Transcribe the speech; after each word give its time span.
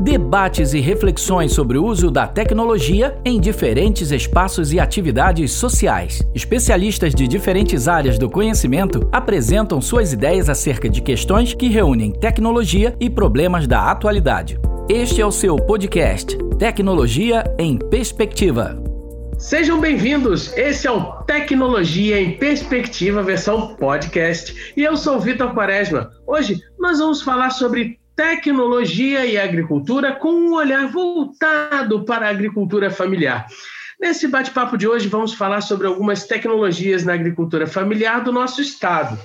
Debates 0.00 0.74
e 0.74 0.80
reflexões 0.80 1.52
sobre 1.52 1.78
o 1.78 1.84
uso 1.86 2.10
da 2.10 2.26
tecnologia 2.26 3.16
em 3.24 3.40
diferentes 3.40 4.10
espaços 4.10 4.72
e 4.72 4.80
atividades 4.80 5.52
sociais. 5.52 6.20
Especialistas 6.34 7.14
de 7.14 7.28
diferentes 7.28 7.86
áreas 7.86 8.18
do 8.18 8.28
conhecimento 8.28 9.08
apresentam 9.12 9.80
suas 9.80 10.12
ideias 10.12 10.48
acerca 10.48 10.90
de 10.90 11.00
questões 11.00 11.54
que 11.54 11.68
reúnem 11.68 12.10
tecnologia 12.10 12.96
e 12.98 13.08
problemas 13.08 13.68
da 13.68 13.88
atualidade. 13.88 14.58
Este 14.88 15.20
é 15.20 15.26
o 15.26 15.30
seu 15.30 15.56
podcast 15.56 16.36
Tecnologia 16.58 17.44
em 17.56 17.78
Perspectiva. 17.78 18.82
Sejam 19.38 19.80
bem-vindos. 19.80 20.52
Esse 20.56 20.88
é 20.88 20.90
o 20.90 21.22
Tecnologia 21.22 22.20
em 22.20 22.36
Perspectiva 22.36 23.22
versão 23.22 23.76
podcast 23.76 24.72
e 24.76 24.82
eu 24.82 24.96
sou 24.96 25.20
Vitor 25.20 25.54
Quaresma. 25.54 26.10
Hoje 26.26 26.60
nós 26.78 26.98
vamos 26.98 27.22
falar 27.22 27.50
sobre 27.50 27.98
tecnologia 28.16 29.26
e 29.26 29.36
agricultura 29.36 30.12
com 30.12 30.32
um 30.32 30.54
olhar 30.54 30.86
voltado 30.88 32.04
para 32.04 32.26
a 32.26 32.30
agricultura 32.30 32.90
familiar. 32.90 33.46
Nesse 34.00 34.28
bate-papo 34.28 34.76
de 34.76 34.86
hoje, 34.86 35.08
vamos 35.08 35.34
falar 35.34 35.60
sobre 35.60 35.86
algumas 35.86 36.24
tecnologias 36.24 37.04
na 37.04 37.14
agricultura 37.14 37.66
familiar 37.66 38.22
do 38.22 38.32
nosso 38.32 38.60
estado. 38.60 39.18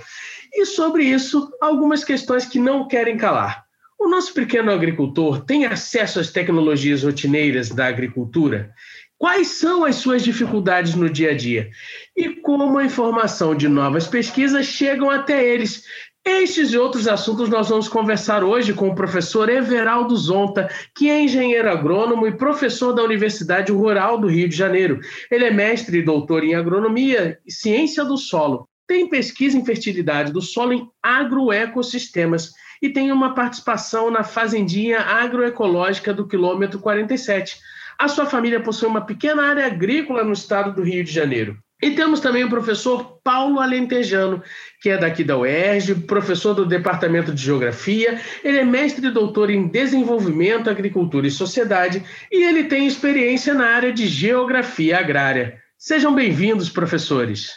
E 0.53 0.65
sobre 0.65 1.03
isso, 1.03 1.51
algumas 1.61 2.03
questões 2.03 2.45
que 2.45 2.59
não 2.59 2.87
querem 2.87 3.17
calar. 3.17 3.65
O 3.99 4.07
nosso 4.07 4.33
pequeno 4.33 4.71
agricultor 4.71 5.43
tem 5.43 5.65
acesso 5.65 6.19
às 6.19 6.31
tecnologias 6.31 7.03
rotineiras 7.03 7.69
da 7.69 7.87
agricultura? 7.87 8.73
Quais 9.17 9.49
são 9.49 9.83
as 9.83 9.97
suas 9.97 10.23
dificuldades 10.23 10.95
no 10.95 11.09
dia 11.09 11.31
a 11.31 11.35
dia? 11.35 11.69
E 12.15 12.29
como 12.29 12.77
a 12.77 12.85
informação 12.85 13.53
de 13.53 13.67
novas 13.67 14.07
pesquisas 14.07 14.65
chegam 14.65 15.09
até 15.09 15.45
eles, 15.45 15.83
estes 16.25 16.71
e 16.71 16.77
outros 16.77 17.07
assuntos 17.07 17.49
nós 17.49 17.69
vamos 17.69 17.87
conversar 17.87 18.43
hoje 18.43 18.73
com 18.73 18.89
o 18.89 18.95
professor 18.95 19.49
Everaldo 19.49 20.15
Zonta, 20.15 20.69
que 20.95 21.09
é 21.09 21.23
engenheiro 21.23 21.69
agrônomo 21.69 22.27
e 22.27 22.37
professor 22.37 22.93
da 22.93 23.03
Universidade 23.03 23.71
Rural 23.71 24.17
do 24.17 24.27
Rio 24.27 24.47
de 24.47 24.55
Janeiro. 24.55 24.99
Ele 25.29 25.45
é 25.45 25.51
mestre 25.51 25.97
e 25.99 26.03
doutor 26.03 26.43
em 26.43 26.55
agronomia 26.55 27.39
e 27.45 27.51
ciência 27.51 28.03
do 28.05 28.17
solo. 28.17 28.67
Tem 28.87 29.09
pesquisa 29.09 29.57
em 29.57 29.65
fertilidade 29.65 30.31
do 30.31 30.41
solo 30.41 30.73
em 30.73 30.87
agroecossistemas 31.03 32.51
e 32.81 32.89
tem 32.89 33.11
uma 33.11 33.33
participação 33.33 34.09
na 34.09 34.23
Fazendinha 34.23 34.99
Agroecológica 34.99 36.13
do 36.13 36.27
quilômetro 36.27 36.79
47. 36.79 37.57
A 37.97 38.07
sua 38.07 38.25
família 38.25 38.61
possui 38.61 38.87
uma 38.87 39.05
pequena 39.05 39.43
área 39.43 39.65
agrícola 39.65 40.23
no 40.23 40.33
estado 40.33 40.73
do 40.73 40.81
Rio 40.81 41.03
de 41.03 41.11
Janeiro. 41.11 41.57
E 41.81 41.91
temos 41.91 42.19
também 42.19 42.43
o 42.43 42.49
professor 42.49 43.19
Paulo 43.23 43.59
Alentejano, 43.59 44.43
que 44.81 44.89
é 44.89 44.97
daqui 44.97 45.23
da 45.23 45.37
UERJ, 45.37 45.95
professor 46.01 46.53
do 46.53 46.65
Departamento 46.65 47.33
de 47.33 47.41
Geografia. 47.41 48.19
Ele 48.43 48.57
é 48.57 48.65
mestre 48.65 49.07
e 49.07 49.11
doutor 49.11 49.49
em 49.49 49.67
Desenvolvimento, 49.67 50.69
Agricultura 50.69 51.25
e 51.25 51.31
Sociedade 51.31 52.03
e 52.29 52.43
ele 52.43 52.65
tem 52.65 52.85
experiência 52.85 53.53
na 53.53 53.67
área 53.67 53.93
de 53.93 54.07
Geografia 54.07 54.99
Agrária. 54.99 55.57
Sejam 55.77 56.13
bem-vindos, 56.13 56.69
professores. 56.69 57.53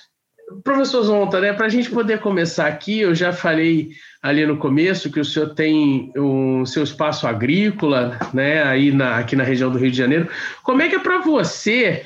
Professor 0.62 1.02
Zonta, 1.02 1.40
né, 1.40 1.52
para 1.52 1.66
a 1.66 1.68
gente 1.68 1.90
poder 1.90 2.20
começar 2.20 2.66
aqui, 2.66 3.00
eu 3.00 3.14
já 3.14 3.32
falei 3.32 3.90
ali 4.22 4.46
no 4.46 4.58
começo 4.58 5.10
que 5.10 5.18
o 5.18 5.24
senhor 5.24 5.54
tem 5.54 6.12
o 6.16 6.64
seu 6.66 6.84
espaço 6.84 7.26
agrícola, 7.26 8.18
né, 8.34 8.62
aí 8.62 8.92
na, 8.92 9.16
aqui 9.16 9.34
na 9.34 9.44
região 9.44 9.70
do 9.70 9.78
Rio 9.78 9.90
de 9.90 9.96
Janeiro. 9.96 10.28
Como 10.62 10.82
é 10.82 10.88
que 10.88 10.96
é 10.96 10.98
para 10.98 11.18
você 11.18 12.04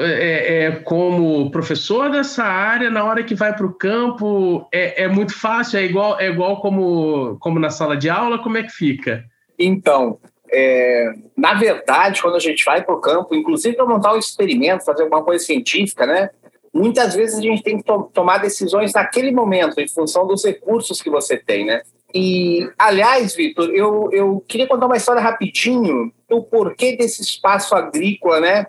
é, 0.00 0.64
é, 0.64 0.70
como 0.72 1.50
professor 1.50 2.10
dessa 2.10 2.44
área, 2.44 2.90
na 2.90 3.04
hora 3.04 3.22
que 3.22 3.34
vai 3.34 3.54
para 3.54 3.66
o 3.66 3.72
campo, 3.72 4.66
é, 4.72 5.04
é, 5.04 5.08
muito 5.08 5.38
fácil? 5.38 5.78
É 5.78 5.84
igual, 5.84 6.18
é 6.18 6.28
igual 6.28 6.60
como, 6.60 7.36
como 7.38 7.58
na 7.58 7.70
sala 7.70 7.96
de 7.96 8.10
aula? 8.10 8.42
Como 8.42 8.58
é 8.58 8.62
que 8.62 8.72
fica? 8.72 9.24
Então, 9.58 10.18
é, 10.50 11.12
na 11.36 11.54
verdade, 11.54 12.20
quando 12.20 12.36
a 12.36 12.40
gente 12.40 12.64
vai 12.64 12.82
para 12.82 12.94
o 12.94 13.00
campo, 13.00 13.34
inclusive 13.34 13.76
para 13.76 13.86
montar 13.86 14.14
um 14.14 14.18
experimento, 14.18 14.84
fazer 14.84 15.02
alguma 15.02 15.22
coisa 15.22 15.44
científica, 15.44 16.06
né? 16.06 16.30
Muitas 16.72 17.14
vezes 17.14 17.38
a 17.38 17.42
gente 17.42 17.62
tem 17.62 17.78
que 17.78 17.84
to 17.84 18.10
tomar 18.12 18.38
decisões 18.38 18.92
naquele 18.92 19.32
momento, 19.32 19.80
em 19.80 19.88
função 19.88 20.26
dos 20.26 20.44
recursos 20.44 21.00
que 21.00 21.10
você 21.10 21.36
tem, 21.36 21.64
né? 21.64 21.82
E, 22.14 22.70
aliás, 22.78 23.34
Vitor, 23.34 23.70
eu, 23.70 24.08
eu 24.12 24.42
queria 24.48 24.66
contar 24.66 24.86
uma 24.86 24.96
história 24.96 25.20
rapidinho 25.20 26.12
do 26.28 26.42
porquê 26.42 26.96
desse 26.96 27.22
espaço 27.22 27.74
agrícola, 27.74 28.40
né? 28.40 28.66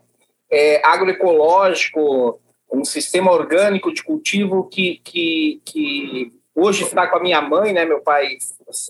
É, 0.49 0.85
agroecológico, 0.85 2.39
um 2.71 2.83
sistema 2.83 3.31
orgânico 3.31 3.93
de 3.93 4.03
cultivo 4.03 4.67
que, 4.67 5.01
que, 5.03 5.61
que 5.65 6.33
hoje 6.55 6.83
está 6.83 7.07
com 7.07 7.17
a 7.17 7.21
minha 7.21 7.41
mãe, 7.41 7.73
né? 7.73 7.85
Meu 7.85 8.01
pai 8.01 8.37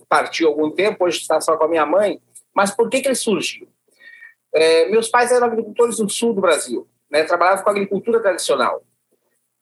partiu 0.08 0.50
algum 0.50 0.72
tempo, 0.72 1.06
hoje 1.06 1.20
está 1.20 1.40
só 1.40 1.58
com 1.58 1.64
a 1.64 1.68
minha 1.68 1.86
mãe. 1.86 2.22
Mas 2.54 2.72
por 2.72 2.90
que, 2.90 3.02
que 3.02 3.08
ele 3.08 3.16
surgiu? 3.16 3.68
É, 4.54 4.90
meus 4.90 5.08
pais 5.08 5.32
eram 5.32 5.48
agricultores 5.48 5.98
do 5.98 6.10
sul 6.10 6.34
do 6.34 6.42
Brasil, 6.42 6.88
né? 7.10 7.24
Trabalhavam 7.24 7.64
com 7.64 7.70
agricultura 7.70 8.20
tradicional. 8.20 8.84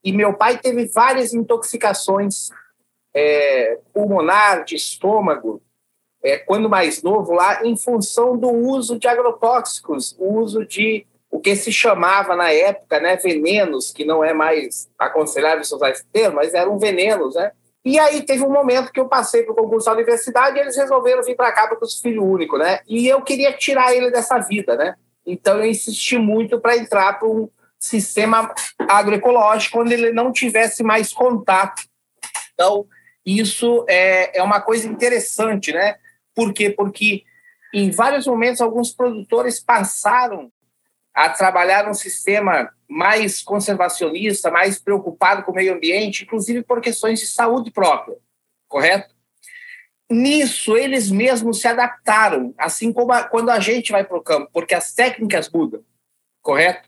E 0.04 0.12
meu 0.12 0.34
pai 0.34 0.58
teve 0.58 0.86
várias 0.88 1.34
intoxicações 1.34 2.50
é, 3.14 3.80
pulmonar, 3.94 4.64
de 4.64 4.76
estômago, 4.76 5.62
é, 6.24 6.38
quando 6.38 6.70
mais 6.70 7.02
novo 7.04 7.34
lá, 7.34 7.66
em 7.66 7.76
função 7.76 8.38
do 8.38 8.50
uso 8.50 8.98
de 8.98 9.08
agrotóxicos, 9.08 10.16
o 10.20 10.40
uso 10.40 10.66
de 10.66 11.06
o 11.38 11.40
que 11.40 11.56
se 11.56 11.72
chamava 11.72 12.36
na 12.36 12.52
época, 12.52 13.00
né, 13.00 13.16
venenos, 13.16 13.92
que 13.92 14.04
não 14.04 14.24
é 14.24 14.34
mais 14.34 14.90
aconselhável 14.98 15.62
usar 15.62 15.92
esse 15.92 16.04
termo, 16.08 16.38
mas 16.38 16.56
eram 16.56 16.80
venenos, 16.80 17.36
né? 17.36 17.52
E 17.86 18.00
aí 18.00 18.24
teve 18.24 18.44
um 18.44 18.50
momento 18.50 18.92
que 18.92 19.00
eu 19.00 19.08
passei 19.08 19.44
para 19.44 19.52
o 19.52 19.56
concurso 19.56 19.86
da 19.86 19.94
universidade 19.94 20.58
e 20.58 20.62
eles 20.62 20.76
resolveram 20.76 21.22
vir 21.22 21.36
para 21.36 21.52
cá 21.52 21.68
para 21.68 21.78
os 21.86 22.02
filho 22.02 22.26
único, 22.26 22.58
né? 22.58 22.80
E 22.88 23.08
eu 23.08 23.22
queria 23.22 23.54
tirar 23.54 23.94
ele 23.96 24.10
dessa 24.10 24.40
vida, 24.40 24.76
né? 24.76 24.96
Então 25.28 25.60
eu 25.60 25.66
insisti 25.66 26.18
muito 26.18 26.60
para 26.60 26.76
entrar 26.76 27.20
para 27.20 27.28
um 27.28 27.48
sistema 27.78 28.52
agroecológico 28.90 29.82
onde 29.82 29.94
ele 29.94 30.12
não 30.12 30.32
tivesse 30.32 30.82
mais 30.82 31.14
contato. 31.14 31.84
Então 32.56 32.88
isso 33.24 33.86
é, 33.88 34.40
é 34.40 34.42
uma 34.42 34.60
coisa 34.60 34.88
interessante, 34.88 35.72
né? 35.72 35.98
Por 36.34 36.52
quê? 36.52 36.72
Porque 36.72 37.22
em 37.72 37.92
vários 37.92 38.26
momentos 38.26 38.60
alguns 38.60 38.92
produtores 38.92 39.60
passaram 39.60 40.52
a 41.18 41.30
trabalhar 41.30 41.90
um 41.90 41.96
sistema 41.96 42.72
mais 42.88 43.42
conservacionista, 43.42 44.52
mais 44.52 44.78
preocupado 44.78 45.42
com 45.42 45.52
o 45.52 45.56
meio 45.56 45.74
ambiente, 45.74 46.24
inclusive 46.24 46.62
por 46.62 46.80
questões 46.80 47.20
de 47.20 47.26
saúde 47.26 47.72
própria, 47.72 48.16
correto? 48.68 49.16
Nisso, 50.08 50.78
eles 50.78 51.10
mesmos 51.10 51.60
se 51.60 51.68
adaptaram, 51.68 52.54
assim 52.56 52.94
como 52.94 53.12
a, 53.12 53.24
quando 53.24 53.50
a 53.50 53.60
gente 53.60 53.92
vai 53.92 54.04
para 54.04 54.16
o 54.16 54.22
campo, 54.22 54.52
porque 54.54 54.76
as 54.76 54.94
técnicas 54.94 55.50
mudam, 55.50 55.84
correto? 56.40 56.88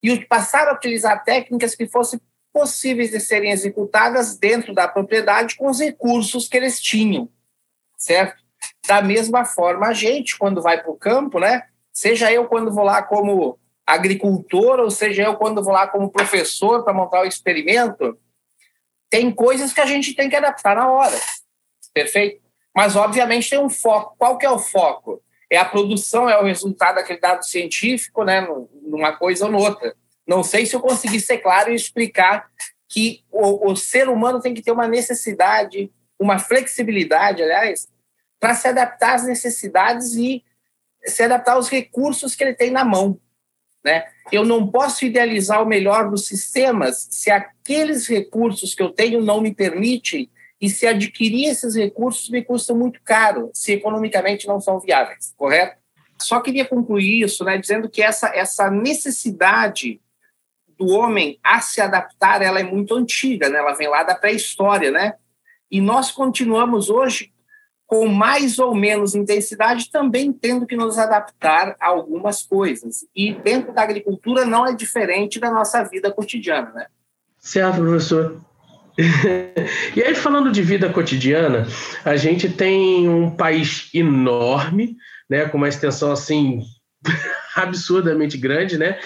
E 0.00 0.24
passaram 0.24 0.70
a 0.70 0.76
utilizar 0.76 1.24
técnicas 1.24 1.74
que 1.74 1.88
fossem 1.88 2.20
possíveis 2.52 3.10
de 3.10 3.18
serem 3.18 3.50
executadas 3.50 4.38
dentro 4.38 4.72
da 4.72 4.86
propriedade 4.86 5.56
com 5.56 5.68
os 5.68 5.80
recursos 5.80 6.46
que 6.46 6.56
eles 6.56 6.80
tinham, 6.80 7.28
certo? 7.98 8.40
Da 8.86 9.02
mesma 9.02 9.44
forma, 9.44 9.88
a 9.88 9.92
gente, 9.92 10.38
quando 10.38 10.62
vai 10.62 10.80
para 10.80 10.92
o 10.92 10.96
campo, 10.96 11.40
né, 11.40 11.66
Seja 11.96 12.30
eu 12.30 12.44
quando 12.44 12.70
vou 12.70 12.84
lá 12.84 13.02
como 13.02 13.58
agricultor, 13.86 14.80
ou 14.80 14.90
seja 14.90 15.22
eu 15.22 15.34
quando 15.34 15.64
vou 15.64 15.72
lá 15.72 15.88
como 15.88 16.10
professor 16.10 16.84
para 16.84 16.92
montar 16.92 17.22
o 17.22 17.26
experimento, 17.26 18.18
tem 19.08 19.30
coisas 19.30 19.72
que 19.72 19.80
a 19.80 19.86
gente 19.86 20.14
tem 20.14 20.28
que 20.28 20.36
adaptar 20.36 20.76
na 20.76 20.90
hora. 20.90 21.18
Perfeito? 21.94 22.42
Mas, 22.76 22.96
obviamente, 22.96 23.48
tem 23.48 23.58
um 23.58 23.70
foco. 23.70 24.14
Qual 24.18 24.36
que 24.36 24.44
é 24.44 24.50
o 24.50 24.58
foco? 24.58 25.22
É 25.50 25.56
a 25.56 25.64
produção, 25.64 26.28
é 26.28 26.38
o 26.38 26.44
resultado 26.44 26.96
daquele 26.96 27.18
dado 27.18 27.46
científico, 27.46 28.24
né, 28.24 28.46
numa 28.82 29.16
coisa 29.16 29.46
ou 29.46 29.50
noutra. 29.50 29.96
Não 30.26 30.42
sei 30.42 30.66
se 30.66 30.76
eu 30.76 30.80
consegui 30.80 31.18
ser 31.18 31.38
claro 31.38 31.72
e 31.72 31.74
explicar 31.74 32.50
que 32.90 33.24
o, 33.32 33.70
o 33.70 33.74
ser 33.74 34.10
humano 34.10 34.38
tem 34.42 34.52
que 34.52 34.60
ter 34.60 34.70
uma 34.70 34.86
necessidade, 34.86 35.90
uma 36.20 36.38
flexibilidade, 36.38 37.42
aliás, 37.42 37.88
para 38.38 38.54
se 38.54 38.68
adaptar 38.68 39.14
às 39.14 39.24
necessidades 39.24 40.14
e 40.14 40.44
se 41.06 41.22
adaptar 41.22 41.52
aos 41.52 41.68
recursos 41.68 42.34
que 42.34 42.44
ele 42.44 42.54
tem 42.54 42.70
na 42.70 42.84
mão. 42.84 43.20
Né? 43.84 44.04
Eu 44.32 44.44
não 44.44 44.66
posso 44.66 45.04
idealizar 45.04 45.62
o 45.62 45.66
melhor 45.66 46.10
dos 46.10 46.26
sistemas 46.26 47.06
se 47.10 47.30
aqueles 47.30 48.06
recursos 48.08 48.74
que 48.74 48.82
eu 48.82 48.90
tenho 48.90 49.22
não 49.22 49.40
me 49.40 49.54
permitem 49.54 50.30
e 50.60 50.68
se 50.68 50.86
adquirir 50.86 51.48
esses 51.48 51.74
recursos 51.76 52.28
me 52.30 52.42
custa 52.42 52.74
muito 52.74 53.00
caro, 53.04 53.50
se 53.54 53.72
economicamente 53.72 54.46
não 54.46 54.60
são 54.60 54.80
viáveis, 54.80 55.34
correto? 55.36 55.76
Só 56.20 56.40
queria 56.40 56.64
concluir 56.64 57.22
isso, 57.22 57.44
né, 57.44 57.58
dizendo 57.58 57.90
que 57.90 58.02
essa, 58.02 58.28
essa 58.34 58.70
necessidade 58.70 60.00
do 60.78 60.88
homem 60.88 61.38
a 61.42 61.60
se 61.60 61.80
adaptar, 61.80 62.42
ela 62.42 62.60
é 62.60 62.64
muito 62.64 62.94
antiga, 62.94 63.48
né? 63.48 63.58
Ela 63.58 63.72
vem 63.72 63.88
lá 63.88 64.02
da 64.02 64.14
pré-história, 64.14 64.90
né? 64.90 65.14
E 65.70 65.80
nós 65.80 66.10
continuamos 66.10 66.90
hoje 66.90 67.32
com 67.86 68.06
mais 68.08 68.58
ou 68.58 68.74
menos 68.74 69.14
intensidade, 69.14 69.90
também 69.90 70.32
tendo 70.32 70.66
que 70.66 70.76
nos 70.76 70.98
adaptar 70.98 71.76
a 71.80 71.86
algumas 71.86 72.42
coisas. 72.42 73.06
E 73.14 73.32
dentro 73.32 73.72
da 73.72 73.82
agricultura 73.82 74.44
não 74.44 74.66
é 74.66 74.74
diferente 74.74 75.38
da 75.38 75.50
nossa 75.50 75.84
vida 75.84 76.10
cotidiana, 76.10 76.72
né? 76.72 76.86
Certo, 77.38 77.76
professor. 77.76 78.40
e 79.94 80.02
aí, 80.02 80.14
falando 80.14 80.50
de 80.50 80.62
vida 80.62 80.88
cotidiana, 80.92 81.66
a 82.04 82.16
gente 82.16 82.48
tem 82.48 83.08
um 83.08 83.30
país 83.30 83.88
enorme, 83.94 84.96
né, 85.28 85.46
com 85.48 85.58
uma 85.58 85.68
extensão 85.68 86.10
assim 86.10 86.62
absurdamente 87.54 88.36
grande, 88.36 88.76
né? 88.76 88.98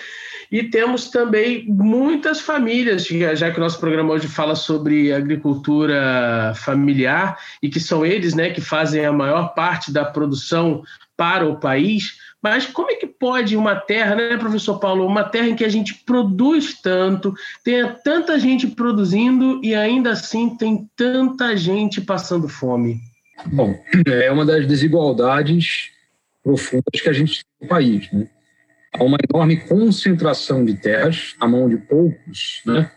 E 0.51 0.65
temos 0.65 1.09
também 1.09 1.65
muitas 1.69 2.41
famílias, 2.41 3.07
já 3.07 3.51
que 3.53 3.59
o 3.59 3.61
nosso 3.61 3.79
programa 3.79 4.13
hoje 4.13 4.27
fala 4.27 4.57
sobre 4.57 5.13
agricultura 5.13 6.53
familiar 6.57 7.39
e 7.63 7.69
que 7.69 7.79
são 7.79 8.05
eles, 8.05 8.35
né, 8.35 8.51
que 8.51 8.61
fazem 8.61 9.07
a 9.07 9.13
maior 9.13 9.55
parte 9.55 9.93
da 9.93 10.05
produção 10.05 10.83
para 11.17 11.47
o 11.47 11.61
país. 11.61 12.19
Mas 12.43 12.67
como 12.67 12.91
é 12.91 12.95
que 12.97 13.07
pode 13.07 13.57
uma 13.57 13.77
terra, 13.77 14.17
né, 14.17 14.37
professor 14.39 14.81
Paulo, 14.81 15.07
uma 15.07 15.23
terra 15.23 15.49
em 15.49 15.55
que 15.55 15.65
a 15.65 15.69
gente 15.69 15.95
produz 15.95 16.81
tanto, 16.81 17.33
tenha 17.63 17.89
tanta 18.03 18.39
gente 18.39 18.67
produzindo 18.67 19.61
e 19.63 19.75
ainda 19.75 20.13
assim 20.13 20.57
tem 20.57 20.89
tanta 20.97 21.57
gente 21.57 22.01
passando 22.01 22.49
fome? 22.49 22.99
Bom, 23.47 23.79
é 24.07 24.33
uma 24.33 24.45
das 24.45 24.67
desigualdades 24.67 25.91
profundas 26.43 27.01
que 27.01 27.09
a 27.09 27.13
gente 27.13 27.35
tem 27.35 27.45
no 27.63 27.69
país, 27.69 28.11
né? 28.13 28.27
Há 28.93 29.05
uma 29.05 29.19
enorme 29.29 29.57
concentração 29.57 30.65
de 30.65 30.75
terras 30.75 31.37
na 31.41 31.47
mão 31.47 31.69
de 31.69 31.77
poucos 31.77 32.61
né, 32.67 32.91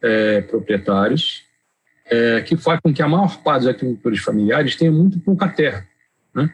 é, 0.00 0.40
proprietários, 0.42 1.44
é, 2.06 2.40
que 2.42 2.56
faz 2.56 2.80
com 2.80 2.92
que 2.92 3.02
a 3.02 3.08
maior 3.08 3.42
parte 3.42 3.60
dos 3.60 3.68
agricultores 3.68 4.20
familiares 4.20 4.76
tenha 4.76 4.92
muito 4.92 5.18
pouca 5.20 5.48
terra. 5.48 5.86
Né? 6.34 6.52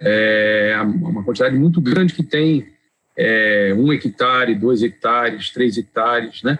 É 0.00 0.76
uma 0.80 1.22
quantidade 1.22 1.56
muito 1.56 1.80
grande 1.80 2.14
que 2.14 2.22
tem 2.22 2.72
é, 3.16 3.74
um 3.76 3.92
hectare, 3.92 4.54
dois 4.54 4.82
hectares, 4.82 5.50
três 5.50 5.76
hectares, 5.76 6.42
né? 6.42 6.58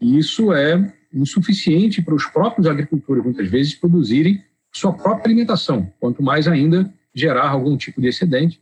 E 0.00 0.18
isso 0.18 0.52
é 0.52 0.92
insuficiente 1.12 2.02
para 2.02 2.14
os 2.14 2.26
próprios 2.26 2.66
agricultores, 2.66 3.24
muitas 3.24 3.48
vezes, 3.48 3.74
produzirem 3.74 4.42
sua 4.72 4.92
própria 4.92 5.26
alimentação, 5.26 5.92
quanto 5.98 6.22
mais 6.22 6.46
ainda 6.46 6.92
gerar 7.14 7.48
algum 7.48 7.76
tipo 7.76 8.00
de 8.00 8.08
excedente 8.08 8.60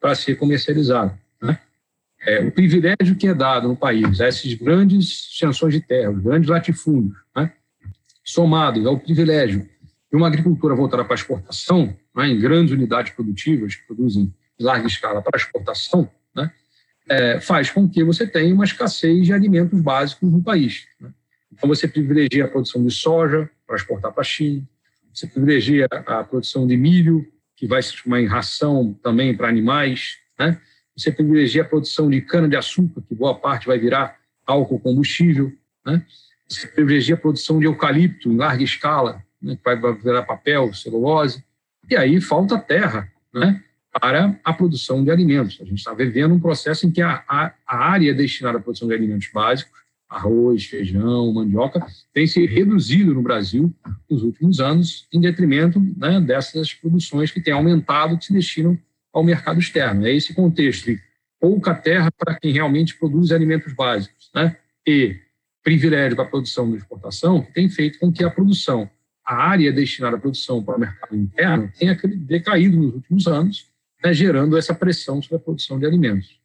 para 0.00 0.14
ser 0.14 0.36
comercializado. 0.36 1.12
É, 2.22 2.40
o 2.40 2.52
privilégio 2.52 3.16
que 3.18 3.26
é 3.26 3.34
dado 3.34 3.68
no 3.68 3.76
país 3.76 4.20
a 4.20 4.26
essas 4.26 4.52
grandes 4.54 5.30
extensões 5.30 5.72
de 5.72 5.80
terra, 5.80 6.10
os 6.10 6.22
grandes 6.22 6.50
latifúndios, 6.50 7.16
né? 7.34 7.52
somados 8.22 8.84
ao 8.86 8.98
privilégio 8.98 9.66
de 10.10 10.16
uma 10.16 10.26
agricultura 10.26 10.74
voltada 10.74 11.04
para 11.04 11.14
a 11.14 11.16
exportação, 11.16 11.96
né, 12.14 12.28
em 12.28 12.38
grandes 12.38 12.72
unidades 12.72 13.12
produtivas 13.12 13.76
que 13.76 13.86
produzem 13.86 14.34
em 14.58 14.64
larga 14.64 14.86
escala 14.86 15.22
para 15.22 15.38
exportação, 15.38 16.10
né, 16.34 16.50
é, 17.08 17.40
faz 17.40 17.70
com 17.70 17.88
que 17.88 18.04
você 18.04 18.26
tenha 18.26 18.54
uma 18.54 18.64
escassez 18.64 19.24
de 19.24 19.32
alimentos 19.32 19.80
básicos 19.80 20.30
no 20.30 20.42
país. 20.42 20.86
Né? 21.00 21.10
Então, 21.52 21.68
você 21.68 21.88
privilegia 21.88 22.44
a 22.44 22.48
produção 22.48 22.84
de 22.84 22.92
soja 22.92 23.48
para 23.66 23.76
exportar 23.76 24.12
para 24.12 24.20
a 24.20 24.24
China, 24.24 24.66
você 25.12 25.26
privilegia 25.26 25.86
a 25.90 26.24
produção 26.24 26.66
de 26.66 26.76
milho, 26.76 27.26
que 27.56 27.66
vai 27.66 27.82
se 27.82 27.90
transformar 27.90 28.20
em 28.20 28.26
ração 28.26 28.98
também 29.02 29.36
para 29.36 29.48
animais, 29.48 30.16
né? 30.38 30.58
Você 31.00 31.10
privilegia 31.10 31.62
a 31.62 31.64
produção 31.64 32.10
de 32.10 32.20
cana-de-açúcar, 32.20 33.02
que 33.08 33.14
boa 33.14 33.34
parte 33.34 33.66
vai 33.66 33.78
virar 33.78 34.16
álcool 34.46 34.78
combustível, 34.78 35.50
né? 35.84 36.04
você 36.46 36.66
privilegia 36.66 37.14
a 37.14 37.18
produção 37.18 37.58
de 37.58 37.64
eucalipto 37.64 38.30
em 38.30 38.36
larga 38.36 38.62
escala, 38.62 39.22
né? 39.40 39.56
que 39.56 39.62
vai 39.64 39.94
virar 39.94 40.22
papel, 40.24 40.72
celulose, 40.74 41.42
e 41.88 41.96
aí 41.96 42.20
falta 42.20 42.58
terra 42.58 43.10
né? 43.32 43.62
para 43.98 44.38
a 44.44 44.52
produção 44.52 45.02
de 45.02 45.10
alimentos. 45.10 45.58
A 45.60 45.64
gente 45.64 45.78
está 45.78 45.94
vivendo 45.94 46.34
um 46.34 46.40
processo 46.40 46.86
em 46.86 46.90
que 46.90 47.00
a, 47.00 47.24
a, 47.26 47.52
a 47.66 47.76
área 47.76 48.12
destinada 48.12 48.58
à 48.58 48.60
produção 48.60 48.86
de 48.86 48.94
alimentos 48.94 49.28
básicos, 49.32 49.80
arroz, 50.06 50.66
feijão, 50.66 51.32
mandioca, 51.32 51.86
tem 52.12 52.26
se 52.26 52.44
reduzido 52.44 53.14
no 53.14 53.22
Brasil 53.22 53.72
nos 54.10 54.22
últimos 54.22 54.60
anos, 54.60 55.06
em 55.12 55.20
detrimento 55.20 55.80
né, 55.96 56.20
dessas 56.20 56.74
produções 56.74 57.30
que 57.30 57.40
têm 57.40 57.54
aumentado, 57.54 58.18
que 58.18 58.26
se 58.26 58.32
destinam 58.32 58.76
ao 59.12 59.24
mercado 59.24 59.58
externo. 59.58 60.06
É 60.06 60.12
esse 60.12 60.34
contexto 60.34 60.86
de 60.86 61.00
pouca 61.40 61.74
terra 61.74 62.10
para 62.12 62.38
quem 62.38 62.52
realmente 62.52 62.96
produz 62.98 63.32
alimentos 63.32 63.72
básicos, 63.72 64.30
né? 64.34 64.56
E 64.86 65.16
privilégio 65.62 66.16
para 66.16 66.24
a 66.24 66.28
produção 66.28 66.70
de 66.70 66.76
exportação 66.76 67.46
tem 67.54 67.68
feito 67.68 67.98
com 67.98 68.12
que 68.12 68.24
a 68.24 68.30
produção, 68.30 68.88
a 69.24 69.34
área 69.34 69.72
destinada 69.72 70.16
à 70.16 70.20
produção 70.20 70.62
para 70.62 70.76
o 70.76 70.80
mercado 70.80 71.16
interno 71.16 71.70
tenha 71.78 71.98
decaído 72.04 72.76
nos 72.76 72.94
últimos 72.94 73.26
anos, 73.26 73.66
né, 74.02 74.12
gerando 74.12 74.56
essa 74.56 74.74
pressão 74.74 75.20
sobre 75.20 75.36
a 75.36 75.40
produção 75.40 75.78
de 75.78 75.86
alimentos. 75.86 76.40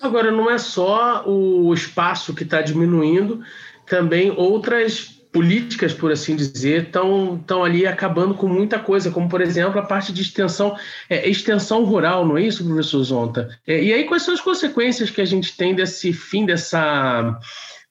Agora, 0.00 0.30
não 0.30 0.50
é 0.50 0.58
só 0.58 1.28
o 1.28 1.72
espaço 1.74 2.34
que 2.34 2.44
está 2.44 2.62
diminuindo, 2.62 3.42
também 3.86 4.30
outras 4.30 5.17
políticas, 5.32 5.92
por 5.92 6.10
assim 6.10 6.34
dizer, 6.34 6.86
estão 6.86 7.64
ali 7.64 7.86
acabando 7.86 8.34
com 8.34 8.48
muita 8.48 8.78
coisa, 8.78 9.10
como, 9.10 9.28
por 9.28 9.40
exemplo, 9.40 9.78
a 9.78 9.84
parte 9.84 10.12
de 10.12 10.22
extensão, 10.22 10.76
é, 11.08 11.28
extensão 11.28 11.84
rural, 11.84 12.26
não 12.26 12.38
é 12.38 12.42
isso, 12.42 12.64
professor 12.64 13.02
Zonta? 13.02 13.60
É, 13.66 13.82
e 13.82 13.92
aí, 13.92 14.04
quais 14.04 14.22
são 14.22 14.34
as 14.34 14.40
consequências 14.40 15.10
que 15.10 15.20
a 15.20 15.24
gente 15.24 15.56
tem 15.56 15.74
desse 15.74 16.12
fim 16.12 16.46
dessa, 16.46 17.38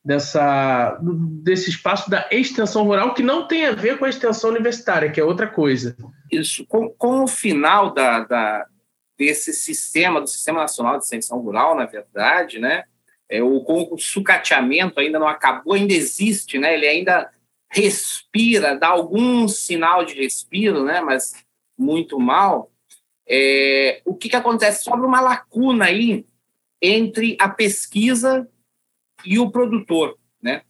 dessa, 0.04 0.98
desse 1.42 1.70
espaço 1.70 2.10
da 2.10 2.26
extensão 2.30 2.84
rural, 2.84 3.14
que 3.14 3.22
não 3.22 3.46
tem 3.46 3.66
a 3.66 3.72
ver 3.72 3.98
com 3.98 4.04
a 4.04 4.10
extensão 4.10 4.50
universitária, 4.50 5.10
que 5.10 5.20
é 5.20 5.24
outra 5.24 5.46
coisa? 5.46 5.96
Isso, 6.30 6.66
com, 6.66 6.88
com 6.90 7.22
o 7.22 7.28
final 7.28 7.94
da, 7.94 8.20
da, 8.20 8.66
desse 9.16 9.52
sistema, 9.52 10.20
do 10.20 10.26
Sistema 10.26 10.60
Nacional 10.60 10.98
de 10.98 11.04
Extensão 11.04 11.38
Rural, 11.38 11.76
na 11.76 11.86
verdade, 11.86 12.58
né, 12.58 12.84
é, 13.28 13.42
o, 13.42 13.64
o 13.92 13.98
sucateamento 13.98 14.98
ainda 14.98 15.18
não 15.18 15.28
acabou, 15.28 15.74
ainda 15.74 15.92
existe, 15.92 16.58
né? 16.58 16.74
Ele 16.74 16.86
ainda 16.86 17.30
respira, 17.70 18.76
dá 18.76 18.88
algum 18.88 19.46
sinal 19.46 20.04
de 20.04 20.14
respiro, 20.14 20.84
né? 20.84 21.00
Mas 21.00 21.34
muito 21.76 22.18
mal. 22.18 22.72
É, 23.28 24.00
o 24.04 24.14
que, 24.14 24.30
que 24.30 24.36
acontece? 24.36 24.84
Sobra 24.84 25.06
uma 25.06 25.20
lacuna 25.20 25.86
aí 25.86 26.26
entre 26.80 27.36
a 27.38 27.48
pesquisa 27.48 28.48
e 29.24 29.38
o 29.38 29.50
produtor, 29.50 30.18
né? 30.40 30.62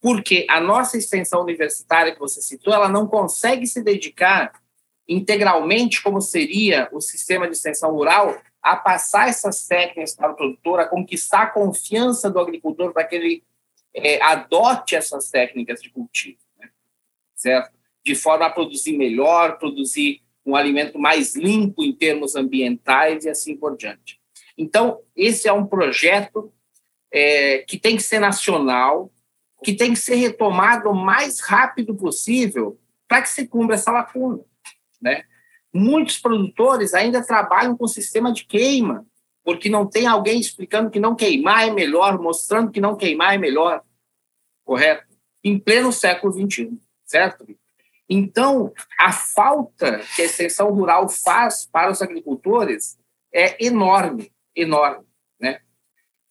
Porque 0.00 0.46
a 0.50 0.60
nossa 0.60 0.98
extensão 0.98 1.40
universitária 1.40 2.12
que 2.12 2.20
você 2.20 2.42
citou, 2.42 2.74
ela 2.74 2.88
não 2.88 3.06
consegue 3.06 3.66
se 3.66 3.82
dedicar 3.82 4.52
integralmente, 5.08 6.02
como 6.02 6.20
seria 6.20 6.88
o 6.92 7.00
sistema 7.00 7.46
de 7.46 7.54
extensão 7.54 7.90
rural, 7.90 8.38
a 8.64 8.76
passar 8.76 9.28
essas 9.28 9.66
técnicas 9.66 10.16
para 10.16 10.32
o 10.32 10.34
produtor, 10.34 10.80
a 10.80 10.88
conquistar 10.88 11.42
a 11.42 11.50
confiança 11.50 12.30
do 12.30 12.40
agricultor 12.40 12.94
para 12.94 13.04
que 13.04 13.14
ele 13.14 13.44
é, 13.92 14.22
adote 14.22 14.96
essas 14.96 15.28
técnicas 15.28 15.82
de 15.82 15.90
cultivo, 15.90 16.38
né? 16.58 16.70
certo? 17.36 17.76
De 18.02 18.14
forma 18.14 18.46
a 18.46 18.50
produzir 18.50 18.96
melhor, 18.96 19.58
produzir 19.58 20.22
um 20.46 20.56
alimento 20.56 20.98
mais 20.98 21.36
limpo 21.36 21.84
em 21.84 21.92
termos 21.92 22.36
ambientais 22.36 23.26
e 23.26 23.28
assim 23.28 23.54
por 23.54 23.76
diante. 23.76 24.18
Então, 24.56 25.02
esse 25.14 25.46
é 25.46 25.52
um 25.52 25.66
projeto 25.66 26.50
é, 27.12 27.58
que 27.68 27.78
tem 27.78 27.96
que 27.96 28.02
ser 28.02 28.18
nacional, 28.18 29.12
que 29.62 29.74
tem 29.74 29.92
que 29.92 29.98
ser 29.98 30.14
retomado 30.14 30.88
o 30.88 30.94
mais 30.94 31.40
rápido 31.40 31.94
possível 31.94 32.80
para 33.06 33.20
que 33.20 33.28
se 33.28 33.46
cumpra 33.46 33.74
essa 33.74 33.92
lacuna, 33.92 34.42
né? 35.02 35.24
Muitos 35.74 36.18
produtores 36.18 36.94
ainda 36.94 37.26
trabalham 37.26 37.76
com 37.76 37.88
sistema 37.88 38.32
de 38.32 38.44
queima, 38.44 39.04
porque 39.42 39.68
não 39.68 39.84
tem 39.84 40.06
alguém 40.06 40.38
explicando 40.38 40.88
que 40.88 41.00
não 41.00 41.16
queimar 41.16 41.66
é 41.66 41.70
melhor, 41.72 42.16
mostrando 42.16 42.70
que 42.70 42.80
não 42.80 42.94
queimar 42.94 43.34
é 43.34 43.38
melhor. 43.38 43.82
Correto? 44.64 45.12
Em 45.42 45.58
pleno 45.58 45.92
século 45.92 46.32
XXI, 46.32 46.78
certo? 47.04 47.44
Então, 48.08 48.72
a 48.96 49.10
falta 49.10 49.98
que 50.14 50.22
a 50.22 50.26
extensão 50.26 50.72
rural 50.72 51.08
faz 51.08 51.66
para 51.66 51.90
os 51.90 52.00
agricultores 52.00 52.96
é 53.32 53.62
enorme, 53.64 54.32
enorme. 54.54 55.04
Né? 55.40 55.60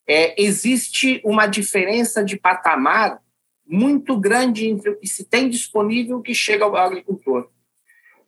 É, 0.08 0.42
existe 0.42 1.22
uma 1.26 1.48
diferença 1.48 2.24
de 2.24 2.40
patamar 2.40 3.22
muito 3.66 4.18
grande 4.18 4.68
entre 4.68 4.90
o 4.90 4.98
que 4.98 5.08
se 5.08 5.26
tem 5.26 5.50
disponível 5.50 6.18
e 6.18 6.20
o 6.20 6.24
que 6.24 6.34
chega 6.34 6.64
ao 6.64 6.78
agricultor 6.78 7.52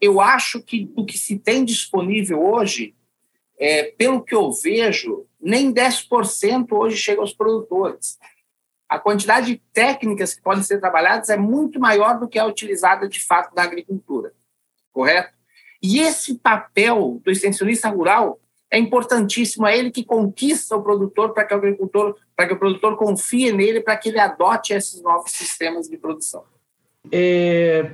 eu 0.06 0.22
acho 0.22 0.62
que 0.62 0.86
do 0.86 1.06
que 1.06 1.18
se 1.18 1.38
tem 1.38 1.66
disponível 1.66 2.44
hoje, 2.44 2.96
é, 3.58 3.84
pelo 3.98 4.24
que 4.24 4.36
eu 4.36 4.52
vejo, 4.52 5.26
nem 5.40 5.74
10% 5.74 6.68
hoje 6.72 6.98
chega 6.98 7.22
aos 7.22 7.34
produtores. 7.34 8.18
A 8.88 9.00
quantidade 9.00 9.48
de 9.48 9.62
técnicas 9.74 10.34
que 10.34 10.42
podem 10.42 10.64
ser 10.64 10.80
trabalhadas 10.80 11.30
é 11.30 11.38
muito 11.38 11.80
maior 11.80 12.20
do 12.20 12.28
que 12.28 12.38
é 12.38 12.46
utilizada 12.46 13.08
de 13.08 13.20
fato 13.20 13.56
na 13.56 13.64
agricultura, 13.64 14.34
correto? 14.92 15.34
E 15.82 16.00
esse 16.00 16.36
papel 16.36 17.22
do 17.24 17.32
extensionista 17.32 17.90
rural 17.90 18.40
é 18.72 18.78
importantíssimo, 18.78 19.66
é 19.66 19.78
ele 19.78 19.92
que 19.92 20.04
conquista 20.04 20.76
o 20.76 20.84
produtor 20.84 21.34
para 21.34 21.46
que 21.46 21.54
o 21.54 21.58
agricultor, 21.58 22.18
para 22.36 22.48
que 22.48 22.54
o 22.54 22.60
produtor 22.60 22.98
confie 22.98 23.52
nele, 23.52 23.82
para 23.82 23.96
que 23.96 24.10
ele 24.10 24.20
adote 24.20 24.74
esses 24.74 25.02
novos 25.02 25.32
sistemas 25.32 25.88
de 25.88 25.98
produção. 25.98 26.44
É, 27.12 27.92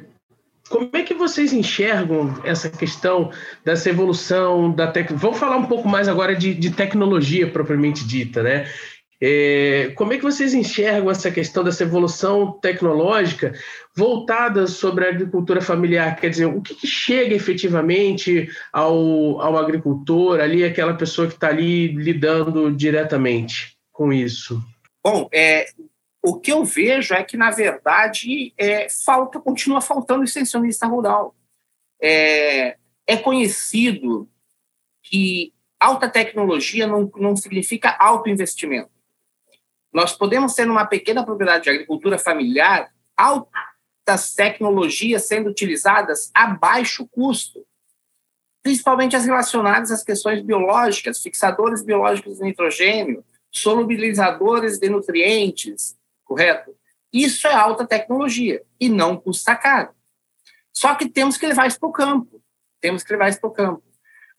como 0.72 0.90
é 0.94 1.04
que 1.04 1.14
vocês 1.14 1.52
enxergam 1.52 2.34
essa 2.46 2.70
questão 2.70 3.30
dessa 3.64 3.90
evolução 3.90 4.72
da 4.72 4.88
tecnologia? 4.88 5.28
Vamos 5.28 5.38
falar 5.38 5.58
um 5.58 5.66
pouco 5.66 5.88
mais 5.88 6.08
agora 6.08 6.34
de, 6.34 6.54
de 6.54 6.72
tecnologia 6.72 7.46
propriamente 7.52 8.08
dita, 8.08 8.42
né? 8.42 8.66
É, 9.24 9.92
como 9.96 10.14
é 10.14 10.18
que 10.18 10.24
vocês 10.24 10.54
enxergam 10.54 11.12
essa 11.12 11.30
questão 11.30 11.64
dessa 11.64 11.84
evolução 11.84 12.54
tecnológica 12.60 13.54
voltada 13.96 14.66
sobre 14.66 15.06
a 15.06 15.10
agricultura 15.10 15.62
familiar? 15.62 16.16
Quer 16.16 16.30
dizer, 16.30 16.46
o 16.46 16.62
que, 16.62 16.74
que 16.74 16.88
chega 16.88 17.36
efetivamente 17.36 18.50
ao, 18.74 19.40
ao 19.42 19.58
agricultor, 19.58 20.40
ali, 20.40 20.64
aquela 20.64 20.96
pessoa 20.96 21.28
que 21.28 21.36
está 21.36 21.50
ali 21.50 21.90
lidando 21.90 22.72
diretamente 22.72 23.76
com 23.92 24.12
isso? 24.12 24.60
Bom, 25.04 25.28
é, 25.32 25.66
o 26.24 26.40
que 26.40 26.52
eu 26.52 26.64
vejo 26.64 27.14
é 27.14 27.24
que, 27.24 27.36
na 27.36 27.50
verdade, 27.50 28.54
é, 28.58 28.88
falta, 28.90 29.40
continua 29.40 29.82
faltando 29.82 30.24
extensionista 30.24 30.86
rural. 30.86 31.36
É, 32.00 32.78
é 33.08 33.18
conhecido 33.18 34.30
que 35.04 35.54
alta 35.80 36.08
tecnologia 36.08 36.86
não, 36.86 37.12
não 37.16 37.36
significa 37.36 37.98
alto 38.00 38.30
investimento. 38.30 38.92
Nós 39.92 40.14
podemos 40.14 40.54
ter 40.54 40.66
numa 40.66 40.86
pequena 40.86 41.26
propriedade 41.26 41.64
de 41.64 41.70
agricultura 41.72 42.18
familiar 42.20 42.94
altas 43.18 44.34
tecnologias 44.36 45.28
sendo 45.28 45.50
utilizadas 45.50 46.30
a 46.34 46.48
baixo 46.48 47.08
custo, 47.10 47.66
principalmente 48.64 49.16
as 49.16 49.26
relacionadas 49.26 49.92
às 49.92 50.04
questões 50.04 50.42
biológicas, 50.44 51.22
fixadores 51.22 51.84
biológicos 51.84 52.38
de 52.38 52.44
nitrogênio, 52.44 53.26
solubilizadores 53.52 54.80
de 54.80 54.88
nutrientes, 54.88 55.98
correto? 56.32 56.74
Isso 57.12 57.46
é 57.46 57.54
alta 57.54 57.86
tecnologia 57.86 58.64
e 58.80 58.88
não 58.88 59.18
custa 59.18 59.54
caro. 59.54 59.94
Só 60.72 60.96
que 60.96 61.10
temos 61.10 61.36
que 61.36 61.46
levar 61.46 61.68
isso 61.68 61.78
para 61.78 61.90
o 61.90 61.92
campo. 61.92 62.42
Temos 62.80 63.04
que 63.04 63.12
levar 63.12 63.28
isso 63.28 63.42
para 63.42 63.50
o 63.50 63.54
campo. 63.54 63.84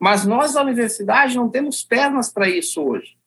Mas 0.01 0.25
nós, 0.25 0.55
da 0.55 0.63
universidade, 0.63 1.37
não 1.37 1.51
temos 1.51 1.85
pernas 1.85 2.33
para 2.33 2.49
isso 2.49 2.83
hoje. 2.83 3.19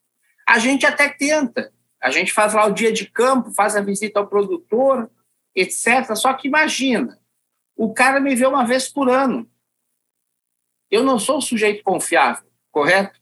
A 0.50 0.58
gente 0.58 0.84
até 0.84 1.08
tenta. 1.10 1.72
A 2.02 2.10
gente 2.10 2.34
faz 2.34 2.56
lá 2.56 2.66
o 2.66 2.74
dia 2.74 2.92
de 2.92 3.06
campo, 3.06 3.52
faz 3.52 3.76
a 3.76 3.82
visita 3.82 4.20
ao 4.20 4.28
produtor, 4.28 5.12
etc. 5.54 6.16
Só 6.16 6.34
que 6.34 6.48
imagina, 6.48 7.20
o 7.76 7.94
cara 7.94 8.20
me 8.20 8.34
vê 8.34 8.48
uma 8.48 8.66
vez 8.66 8.90
por 8.90 9.10
ano. 9.10 9.48
Eu 10.90 11.04
não 11.04 11.20
sou 11.20 11.38
um 11.38 11.42
sujeito 11.42 11.84
confiável, 11.84 12.50
correto? 12.72 13.22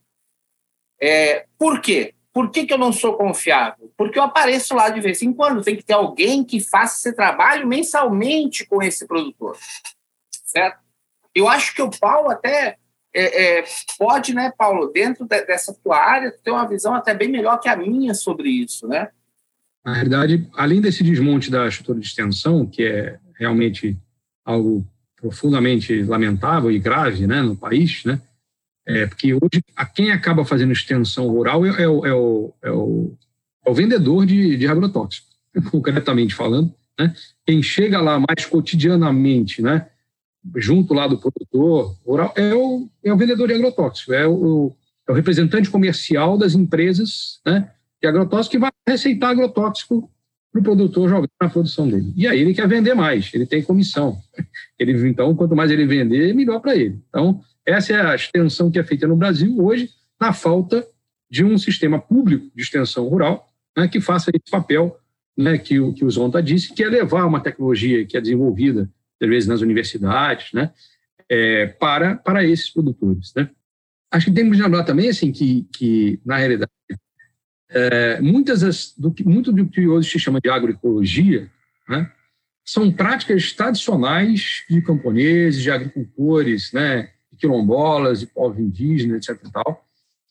É, 1.01 1.47
por 1.57 1.81
quê? 1.81 2.15
Por 2.33 2.49
que, 2.49 2.65
que 2.65 2.73
eu 2.73 2.79
não 2.79 2.91
sou 2.91 3.13
confiável? 3.15 3.93
Porque 3.95 4.17
eu 4.17 4.23
apareço 4.23 4.73
lá 4.73 4.89
de 4.89 4.99
vez 4.99 5.21
em 5.21 5.31
quando. 5.31 5.61
Tem 5.63 5.75
que 5.75 5.83
ter 5.83 5.93
alguém 5.93 6.43
que 6.43 6.59
faça 6.59 6.97
esse 6.97 7.15
trabalho 7.15 7.67
mensalmente 7.67 8.65
com 8.65 8.81
esse 8.81 9.05
produtor. 9.05 9.55
Certo? 10.43 10.79
Eu 11.35 11.47
acho 11.47 11.75
que 11.75 11.81
o 11.81 11.91
Paulo 11.91 12.31
até 12.31 12.77
é, 13.13 13.59
é, 13.59 13.63
pode, 13.97 14.33
né, 14.33 14.51
Paulo, 14.57 14.87
dentro 14.87 15.25
de, 15.25 15.45
dessa 15.45 15.73
tua 15.73 15.97
área, 15.97 16.31
ter 16.43 16.49
uma 16.49 16.67
visão 16.67 16.95
até 16.95 17.13
bem 17.13 17.29
melhor 17.29 17.59
que 17.59 17.69
a 17.69 17.75
minha 17.75 18.15
sobre 18.15 18.49
isso, 18.49 18.87
né? 18.87 19.09
Na 19.85 19.93
verdade, 19.93 20.49
além 20.55 20.81
desse 20.81 21.03
desmonte 21.03 21.51
da 21.51 21.67
estrutura 21.67 21.99
de 21.99 22.07
extensão, 22.07 22.65
que 22.65 22.83
é 22.83 23.19
realmente 23.37 23.97
algo 24.43 24.85
profundamente 25.15 26.01
lamentável 26.03 26.71
e 26.71 26.79
grave 26.79 27.27
né, 27.27 27.41
no 27.41 27.55
país, 27.55 28.03
né? 28.05 28.19
É, 28.85 29.05
porque 29.07 29.33
hoje, 29.33 29.63
a 29.75 29.85
quem 29.85 30.11
acaba 30.11 30.43
fazendo 30.43 30.73
extensão 30.73 31.27
rural 31.27 31.65
é, 31.65 31.83
é, 31.83 31.87
o, 31.87 32.05
é, 32.05 32.13
o, 32.13 32.53
é, 32.61 32.71
o, 32.71 33.17
é 33.65 33.69
o 33.69 33.73
vendedor 33.73 34.25
de, 34.25 34.57
de 34.57 34.67
agrotóxico, 34.67 35.27
concretamente 35.71 36.35
falando. 36.35 36.73
Né? 36.99 37.13
Quem 37.45 37.63
chega 37.63 38.01
lá 38.01 38.19
mais 38.19 38.45
cotidianamente, 38.45 39.61
né, 39.61 39.87
junto 40.57 40.93
lá 40.93 41.07
do 41.07 41.17
produtor 41.17 41.97
rural, 42.05 42.33
é 42.35 42.53
o, 42.53 42.89
é 43.03 43.13
o 43.13 43.17
vendedor 43.17 43.47
de 43.47 43.53
agrotóxico, 43.53 44.13
é 44.13 44.27
o, 44.27 44.75
é 45.07 45.11
o 45.11 45.15
representante 45.15 45.69
comercial 45.69 46.37
das 46.37 46.53
empresas 46.53 47.39
né, 47.45 47.71
de 48.01 48.07
agrotóxico 48.07 48.51
que 48.51 48.59
vai 48.59 48.71
receitar 48.87 49.29
agrotóxico 49.29 50.09
para 50.51 50.59
o 50.59 50.63
produtor 50.63 51.09
jogar 51.09 51.27
na 51.41 51.49
produção 51.49 51.87
dele. 51.87 52.13
E 52.15 52.27
aí 52.27 52.39
ele 52.39 52.53
quer 52.53 52.67
vender 52.67 52.93
mais, 52.93 53.31
ele 53.33 53.45
tem 53.45 53.63
comissão. 53.63 54.21
Ele, 54.77 55.07
então, 55.07 55.33
quanto 55.35 55.55
mais 55.55 55.71
ele 55.71 55.85
vender, 55.85 56.33
melhor 56.33 56.59
para 56.59 56.75
ele. 56.75 56.99
Então, 57.07 57.41
essa 57.65 57.93
é 57.93 58.01
a 58.01 58.15
extensão 58.15 58.69
que 58.69 58.79
é 58.79 58.83
feita 58.83 59.07
no 59.07 59.15
Brasil 59.15 59.55
hoje, 59.63 59.89
na 60.19 60.33
falta 60.33 60.85
de 61.29 61.43
um 61.43 61.57
sistema 61.57 61.99
público 61.99 62.51
de 62.55 62.61
extensão 62.61 63.07
rural 63.07 63.47
né, 63.75 63.87
que 63.87 63.99
faça 63.99 64.31
esse 64.33 64.51
papel 64.51 64.97
né, 65.37 65.57
que, 65.57 65.79
o, 65.79 65.93
que 65.93 66.05
o 66.05 66.09
Zonta 66.09 66.41
disse, 66.41 66.73
que 66.73 66.83
é 66.83 66.87
levar 66.87 67.25
uma 67.25 67.41
tecnologia 67.41 68.05
que 68.05 68.15
é 68.15 68.21
desenvolvida, 68.21 68.89
às 69.21 69.29
vezes, 69.29 69.47
nas 69.47 69.61
universidades, 69.61 70.53
né, 70.53 70.71
é, 71.27 71.67
para, 71.67 72.15
para 72.17 72.43
esses 72.43 72.69
produtores. 72.69 73.33
Né. 73.35 73.49
Acho 74.11 74.27
que 74.27 74.33
temos 74.33 74.55
que 74.55 74.63
lembrar 74.63 74.83
também 74.83 75.09
assim, 75.09 75.31
que, 75.31 75.67
que 75.73 76.19
na 76.23 76.37
realidade, 76.37 76.71
é, 77.69 78.21
muitas 78.21 78.61
das, 78.61 78.93
do 78.95 79.11
que, 79.11 79.23
muito 79.23 79.51
do 79.51 79.65
que 79.65 79.87
hoje 79.87 80.11
se 80.11 80.19
chama 80.19 80.39
de 80.39 80.49
agroecologia 80.49 81.49
né, 81.89 82.11
são 82.63 82.91
práticas 82.91 83.51
tradicionais 83.53 84.63
de 84.69 84.81
camponeses, 84.81 85.63
de 85.63 85.71
agricultores, 85.71 86.71
né, 86.71 87.09
quilombolas, 87.43 88.21
de 88.21 88.27
povos 88.27 88.57
indígenas, 88.57 89.27
etc. 89.27 89.43
E, 89.45 89.51
tal. 89.51 89.85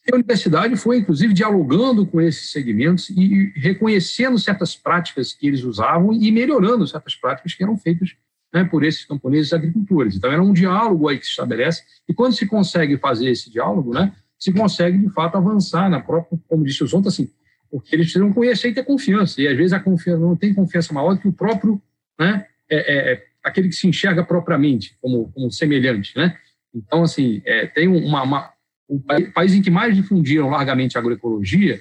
e 0.07 0.13
a 0.13 0.17
universidade 0.17 0.77
foi, 0.77 0.99
inclusive, 0.99 1.35
dialogando 1.35 2.07
com 2.07 2.21
esses 2.21 2.51
segmentos 2.51 3.11
e 3.11 3.53
reconhecendo 3.55 4.39
certas 4.39 4.75
práticas 4.75 5.35
que 5.35 5.47
eles 5.47 5.63
usavam 5.63 6.15
e 6.15 6.33
melhorando 6.33 6.87
certas 6.87 7.15
práticas 7.15 7.53
que 7.53 7.63
eram 7.63 7.77
feitas 7.77 8.17
né, 8.53 8.65
por 8.65 8.83
esses 8.83 9.05
camponeses 9.05 9.53
agricultores. 9.53 10.17
Então, 10.17 10.33
era 10.33 10.43
um 10.43 10.55
diálogo 10.55 11.09
aí 11.09 11.19
que 11.19 11.25
se 11.25 11.33
estabelece, 11.33 11.83
e 12.09 12.15
quando 12.15 12.35
se 12.35 12.47
consegue 12.47 12.97
fazer 12.97 13.31
esse 13.31 13.51
diálogo, 13.51 13.93
né, 13.93 14.13
se 14.39 14.53
consegue, 14.53 14.99
de 14.99 15.09
fato, 15.11 15.37
avançar 15.37 15.89
na 15.91 16.01
própria, 16.01 16.39
como 16.49 16.65
disse 16.65 16.83
o 16.83 16.87
Zonta, 16.87 17.09
assim, 17.09 17.31
porque 17.71 17.95
eles 17.95 18.07
precisam 18.07 18.33
conhecer 18.33 18.69
e 18.69 18.75
ter 18.75 18.85
confiança, 18.85 19.41
e 19.41 19.49
às 19.49 19.57
vezes 19.57 19.73
a 19.73 19.81
confiança 19.81 20.21
não 20.21 20.37
tem 20.37 20.53
confiança 20.53 20.93
maior 20.93 21.15
do 21.15 21.21
que 21.21 21.29
o 21.29 21.33
próprio, 21.33 21.81
né, 22.19 22.47
é, 22.69 22.77
é, 22.77 23.13
é 23.13 23.23
aquele 23.43 23.69
que 23.69 23.75
se 23.75 23.87
enxerga 23.87 24.25
propriamente 24.25 24.97
como, 25.01 25.31
como 25.33 25.51
semelhante, 25.51 26.17
né? 26.17 26.37
Então, 26.75 27.03
assim, 27.03 27.43
é, 27.45 27.67
tem 27.67 27.89
uma, 27.89 28.23
uma, 28.23 28.53
o 28.89 29.01
país 29.33 29.55
em 29.55 29.63
que 29.63 29.71
mais 29.71 29.95
difundiram 29.95 30.49
largamente 30.49 30.97
a 30.97 31.01
agroecologia, 31.01 31.81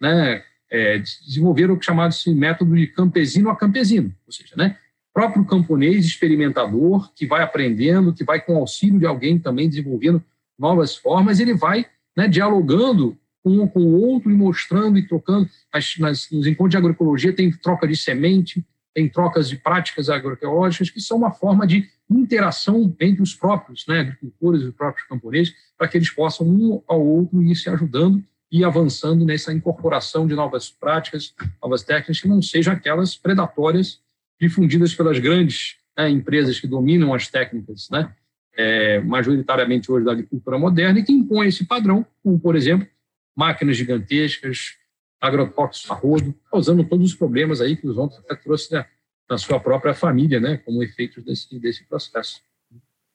né, 0.00 0.42
é, 0.70 0.98
desenvolveram 0.98 1.74
o 1.74 1.78
que 1.78 1.84
chamado 1.84 2.14
método 2.28 2.74
de 2.74 2.86
campesino 2.88 3.50
a 3.50 3.56
campesino, 3.56 4.14
ou 4.26 4.32
seja, 4.32 4.54
né, 4.56 4.76
próprio 5.12 5.44
camponês 5.44 6.06
experimentador 6.06 7.12
que 7.14 7.26
vai 7.26 7.42
aprendendo, 7.42 8.14
que 8.14 8.24
vai 8.24 8.40
com 8.40 8.56
auxílio 8.56 8.98
de 8.98 9.06
alguém 9.06 9.38
também 9.38 9.68
desenvolvendo 9.68 10.22
novas 10.58 10.96
formas, 10.96 11.38
ele 11.38 11.54
vai 11.54 11.86
né, 12.16 12.26
dialogando 12.26 13.16
um 13.44 13.66
com 13.66 13.80
o 13.80 14.00
outro 14.00 14.30
e 14.30 14.34
mostrando 14.34 14.98
e 14.98 15.06
trocando. 15.06 15.48
Nas, 15.72 15.98
nas, 15.98 16.30
nos 16.30 16.46
encontros 16.46 16.70
de 16.70 16.76
agroecologia 16.76 17.34
tem 17.34 17.50
troca 17.50 17.86
de 17.86 17.96
semente, 17.96 18.64
tem 18.94 19.08
trocas 19.08 19.48
de 19.48 19.56
práticas 19.56 20.08
agroecológicas, 20.08 20.90
que 20.90 21.00
são 21.00 21.16
uma 21.16 21.32
forma 21.32 21.66
de 21.66 21.88
interação 22.18 22.94
entre 23.00 23.22
os 23.22 23.34
próprios 23.34 23.86
né, 23.86 24.00
agricultores 24.00 24.62
e 24.62 24.66
os 24.66 24.74
próprios 24.74 25.06
camponeses, 25.06 25.54
para 25.76 25.88
que 25.88 25.98
eles 25.98 26.10
possam, 26.10 26.46
um 26.46 26.82
ao 26.86 27.04
outro, 27.04 27.42
ir 27.42 27.54
se 27.54 27.68
ajudando 27.68 28.22
e 28.50 28.64
avançando 28.64 29.24
nessa 29.24 29.52
incorporação 29.52 30.26
de 30.26 30.34
novas 30.34 30.70
práticas, 30.70 31.34
novas 31.62 31.82
técnicas, 31.82 32.20
que 32.20 32.28
não 32.28 32.42
sejam 32.42 32.72
aquelas 32.72 33.16
predatórias 33.16 34.00
difundidas 34.40 34.94
pelas 34.94 35.18
grandes 35.18 35.76
né, 35.96 36.10
empresas 36.10 36.60
que 36.60 36.66
dominam 36.66 37.14
as 37.14 37.28
técnicas, 37.28 37.88
né, 37.90 38.12
é, 38.54 39.00
majoritariamente 39.00 39.90
hoje 39.90 40.04
da 40.04 40.12
agricultura 40.12 40.58
moderna, 40.58 40.98
e 40.98 41.02
que 41.02 41.12
impõem 41.12 41.48
esse 41.48 41.64
padrão, 41.64 42.04
como, 42.22 42.38
por 42.38 42.54
exemplo, 42.54 42.86
máquinas 43.34 43.76
gigantescas, 43.76 44.76
agrotóxicos 45.20 45.90
a 45.90 45.94
rodo, 45.94 46.34
causando 46.50 46.84
todos 46.84 47.06
os 47.06 47.14
problemas 47.14 47.60
aí 47.60 47.76
que 47.76 47.86
os 47.86 47.96
outros 47.96 48.18
até 48.20 48.34
trouxe 48.34 48.72
na, 48.72 48.84
na 49.32 49.38
sua 49.38 49.58
própria 49.58 49.94
família, 49.94 50.38
né, 50.38 50.58
como 50.58 50.82
efeitos 50.82 51.24
desse, 51.24 51.58
desse 51.58 51.84
processo. 51.84 52.42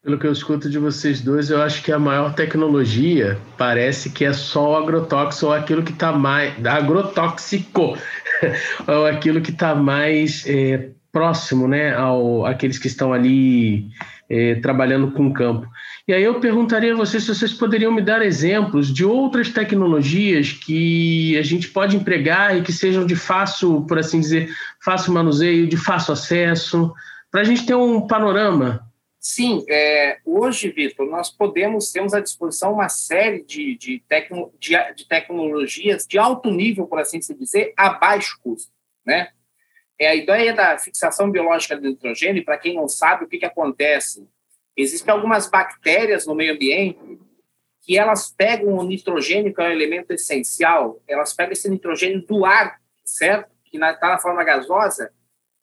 Pelo 0.04 0.18
que 0.18 0.26
eu 0.26 0.32
escuto 0.32 0.70
de 0.70 0.80
vocês 0.80 1.22
dois, 1.22 1.50
eu 1.50 1.62
acho 1.62 1.84
que 1.84 1.92
a 1.92 2.00
maior 2.00 2.34
tecnologia 2.34 3.38
parece 3.58 4.10
que 4.10 4.26
é 4.26 4.34
só 4.34 4.72
o 4.72 4.76
agrotóxico 4.78 5.48
ou 5.48 5.54
aquilo 5.54 5.84
que 5.84 5.92
está 5.92 6.12
mais. 6.12 6.54
agrotóxico, 6.66 7.98
ou 8.88 9.06
aquilo 9.06 9.42
que 9.42 9.52
está 9.52 9.76
mais 9.76 10.48
é, 10.48 10.92
próximo 11.12 11.68
né, 11.68 11.96
ao, 11.96 12.46
àqueles 12.46 12.78
que 12.78 12.88
estão 12.88 13.14
ali 13.14 13.90
é, 14.30 14.56
trabalhando 14.56 15.12
com 15.12 15.28
o 15.28 15.34
campo. 15.34 15.68
E 16.08 16.14
aí 16.14 16.24
eu 16.24 16.40
perguntaria 16.40 16.94
a 16.94 16.98
vocês 16.98 17.24
se 17.24 17.34
vocês 17.34 17.54
poderiam 17.54 17.92
me 17.92 18.02
dar 18.02 18.22
exemplos 18.22 18.94
de 18.94 19.04
outras 19.04 19.50
tecnologias 19.50 20.52
que 20.52 21.38
a 21.38 21.42
gente 21.42 21.70
pode 21.70 21.96
empregar 21.96 22.58
e 22.58 22.62
que 22.62 22.72
sejam 22.72 23.06
de 23.06 23.16
fácil, 23.16 23.82
por 23.88 24.00
assim 24.00 24.20
dizer, 24.20 24.50
fácil 24.84 25.14
manuseio, 25.14 25.68
de 25.68 25.78
fácil 25.78 26.14
acesso, 26.14 26.94
para 27.32 27.42
a 27.42 27.44
gente 27.44 27.66
ter 27.66 27.76
um 27.76 28.08
panorama. 28.08 28.88
Sim, 29.20 29.66
é, 29.68 30.20
hoje, 30.24 30.70
Vitor, 30.70 31.06
nós 31.06 31.30
podemos, 31.30 31.92
temos 31.92 32.14
à 32.14 32.22
disposição 32.22 32.74
uma 32.74 32.88
série 32.88 33.44
de, 33.44 33.78
de, 33.78 34.02
tecno, 34.08 34.54
de, 34.58 34.72
de 34.94 35.06
tecnologias 35.06 36.06
de 36.08 36.18
alto 36.18 36.50
nível, 36.50 36.88
por 36.88 37.00
assim 37.00 37.22
se 37.22 37.34
dizer, 37.34 37.74
a 37.76 37.90
baixo 37.90 38.40
custo, 38.42 38.72
né? 39.06 39.30
É 40.00 40.10
a 40.10 40.16
ideia 40.16 40.54
da 40.54 40.78
fixação 40.78 41.32
biológica 41.32 41.76
do 41.76 41.88
nitrogênio, 41.88 42.46
para 42.46 42.58
quem 42.58 42.76
não 42.76 42.88
sabe 42.88 43.26
o 43.26 43.28
que, 43.28 43.40
que 43.40 43.46
acontece, 43.46 44.28
Existem 44.78 45.12
algumas 45.12 45.50
bactérias 45.50 46.28
no 46.28 46.36
meio 46.36 46.54
ambiente 46.54 47.20
que 47.82 47.98
elas 47.98 48.30
pegam 48.30 48.76
o 48.76 48.84
nitrogênio, 48.84 49.54
que 49.54 49.60
é 49.60 49.70
um 49.70 49.72
elemento 49.72 50.12
essencial, 50.12 51.02
elas 51.08 51.34
pegam 51.34 51.54
esse 51.54 51.70
nitrogênio 51.70 52.22
do 52.22 52.46
ar, 52.46 52.80
certo? 53.04 53.50
Que 53.64 53.78
está 53.78 54.10
na 54.10 54.20
forma 54.20 54.44
gasosa, 54.44 55.12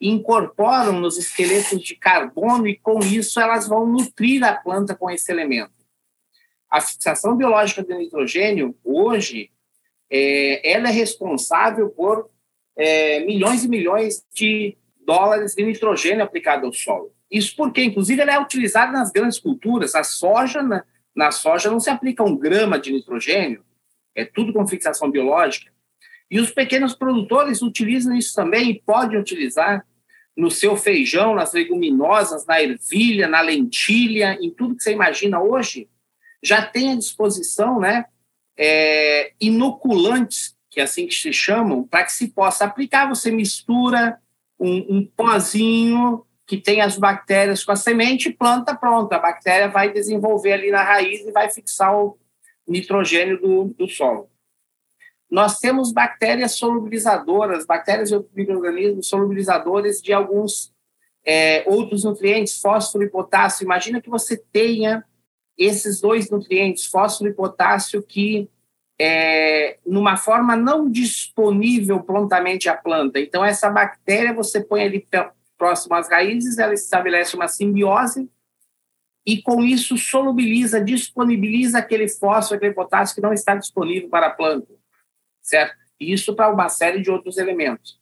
e 0.01 0.09
incorporam 0.09 0.99
nos 0.99 1.17
esqueletos 1.17 1.81
de 1.83 1.95
carbono, 1.95 2.67
e 2.67 2.77
com 2.77 2.99
isso 3.01 3.39
elas 3.39 3.69
vão 3.69 3.87
nutrir 3.87 4.43
a 4.43 4.55
planta 4.55 4.97
com 4.97 5.11
esse 5.11 5.31
elemento. 5.31 5.73
A 6.69 6.81
fixação 6.81 7.37
biológica 7.37 7.85
do 7.85 7.95
nitrogênio, 7.95 8.75
hoje, 8.83 9.51
é, 10.11 10.73
ela 10.73 10.89
é 10.89 10.93
responsável 10.93 11.91
por 11.91 12.31
é, 12.77 13.21
milhões 13.21 13.65
e 13.65 13.69
milhões 13.69 14.25
de 14.33 14.77
dólares 15.05 15.55
de 15.55 15.65
nitrogênio 15.65 16.25
aplicado 16.25 16.67
ao 16.67 16.73
solo. 16.73 17.13
Isso 17.31 17.55
porque, 17.57 17.83
inclusive, 17.83 18.23
ela 18.23 18.35
é 18.35 18.41
utilizada 18.41 18.93
nas 18.93 19.11
grandes 19.11 19.39
culturas. 19.39 19.95
A 19.95 20.05
soja, 20.05 20.63
na, 20.63 20.85
na 21.15 21.31
soja 21.31 21.71
não 21.71 21.81
se 21.81 21.91
aplica 21.91 22.23
um 22.23 22.37
grama 22.37 22.79
de 22.79 22.93
nitrogênio, 22.93 23.65
é 24.15 24.25
tudo 24.25 24.53
com 24.53 24.67
fixação 24.67 25.11
biológica. 25.11 25.73
E 26.31 26.41
os 26.41 26.51
pequenos 26.51 26.95
produtores 26.95 27.63
utilizam 27.63 28.15
isso 28.15 28.35
também 28.35 28.71
e 28.71 28.81
podem 28.81 29.19
utilizar 29.19 29.85
no 30.37 30.51
seu 30.51 30.77
feijão, 30.77 31.35
nas 31.35 31.53
leguminosas, 31.53 32.45
na 32.47 32.61
ervilha, 32.61 33.29
na 33.29 33.41
lentilha, 33.41 34.37
em 34.41 34.51
tudo 34.51 34.77
que 34.77 34.83
você 34.83 34.93
imagina 34.93 35.41
hoje, 35.41 35.89
já 36.43 36.65
tem 36.65 36.93
à 36.93 36.97
disposição 36.97 37.79
né, 37.79 38.07
é, 38.57 39.33
inoculantes, 39.41 40.54
que 40.75 40.81
é 40.81 40.85
assim 40.85 41.07
que 41.07 41.15
se 41.15 41.33
chamam, 41.33 41.85
para 41.85 42.05
que 42.05 42.13
se 42.13 42.29
possa 42.29 42.65
aplicar. 42.65 43.09
Você 43.09 43.31
mistura 43.31 44.19
um, 44.59 44.97
um 44.97 45.07
pozinho 45.07 46.27
que 46.47 46.59
tem 46.59 46.81
as 46.81 46.99
bactérias 46.99 47.65
com 47.65 47.71
a 47.71 47.77
semente, 47.77 48.33
planta 48.33 48.75
pronta. 48.75 49.17
A 49.17 49.21
bactéria 49.21 49.69
vai 49.69 49.93
desenvolver 49.93 50.53
ali 50.53 50.71
na 50.73 50.83
raiz 50.83 51.21
e 51.21 51.31
vai 51.31 51.49
fixar 51.49 51.97
o 51.97 52.19
nitrogênio 52.67 53.41
do, 53.41 53.65
do 53.79 53.89
solo. 53.89 54.29
Nós 55.31 55.59
temos 55.59 55.93
bactérias 55.93 56.53
solubilizadoras, 56.53 57.65
bactérias 57.65 58.11
e 58.11 58.25
micro-organismos 58.35 59.09
solubilizadores 59.09 60.03
de 60.03 60.13
alguns 60.13 60.75
é, 61.25 61.65
outros 61.67 62.05
nutrientes, 62.05 62.61
fósforo 62.61 63.05
e 63.05 63.09
potássio. 63.09 63.65
Imagina 63.65 64.01
que 64.01 64.11
você 64.11 64.37
tenha 64.37 65.05
esses 65.57 66.01
dois 66.01 66.29
nutrientes, 66.31 66.85
fósforo 66.85 67.31
e 67.31 67.35
potássio, 67.35 68.03
que 68.03 68.51
é, 69.01 69.79
numa 69.87 70.17
forma 70.17 70.57
não 70.57 70.91
disponível 70.91 72.03
prontamente 72.03 72.69
à 72.69 72.77
planta. 72.77 73.19
Então, 73.19 73.45
essa 73.45 73.71
bactéria 73.71 74.33
você 74.33 74.63
põe 74.63 74.83
ali 74.83 75.07
próximo 75.57 75.95
às 75.95 76.09
raízes, 76.09 76.59
ela 76.59 76.75
estabelece 76.75 77.35
uma 77.35 77.49
simbiose 77.49 78.29
e, 79.27 79.41
com 79.41 79.63
isso, 79.63 79.97
solubiliza, 79.97 80.81
disponibiliza 80.81 81.79
aquele 81.79 82.09
fósforo, 82.09 82.57
aquele 82.57 82.75
potássio 82.75 83.15
que 83.15 83.23
não 83.23 83.33
está 83.33 83.55
disponível 83.55 84.09
para 84.09 84.27
a 84.27 84.31
planta, 84.31 84.73
certo? 85.43 85.77
Isso 85.99 86.35
para 86.35 86.53
uma 86.53 86.69
série 86.69 87.01
de 87.01 87.11
outros 87.11 87.39
elementos. 87.39 87.99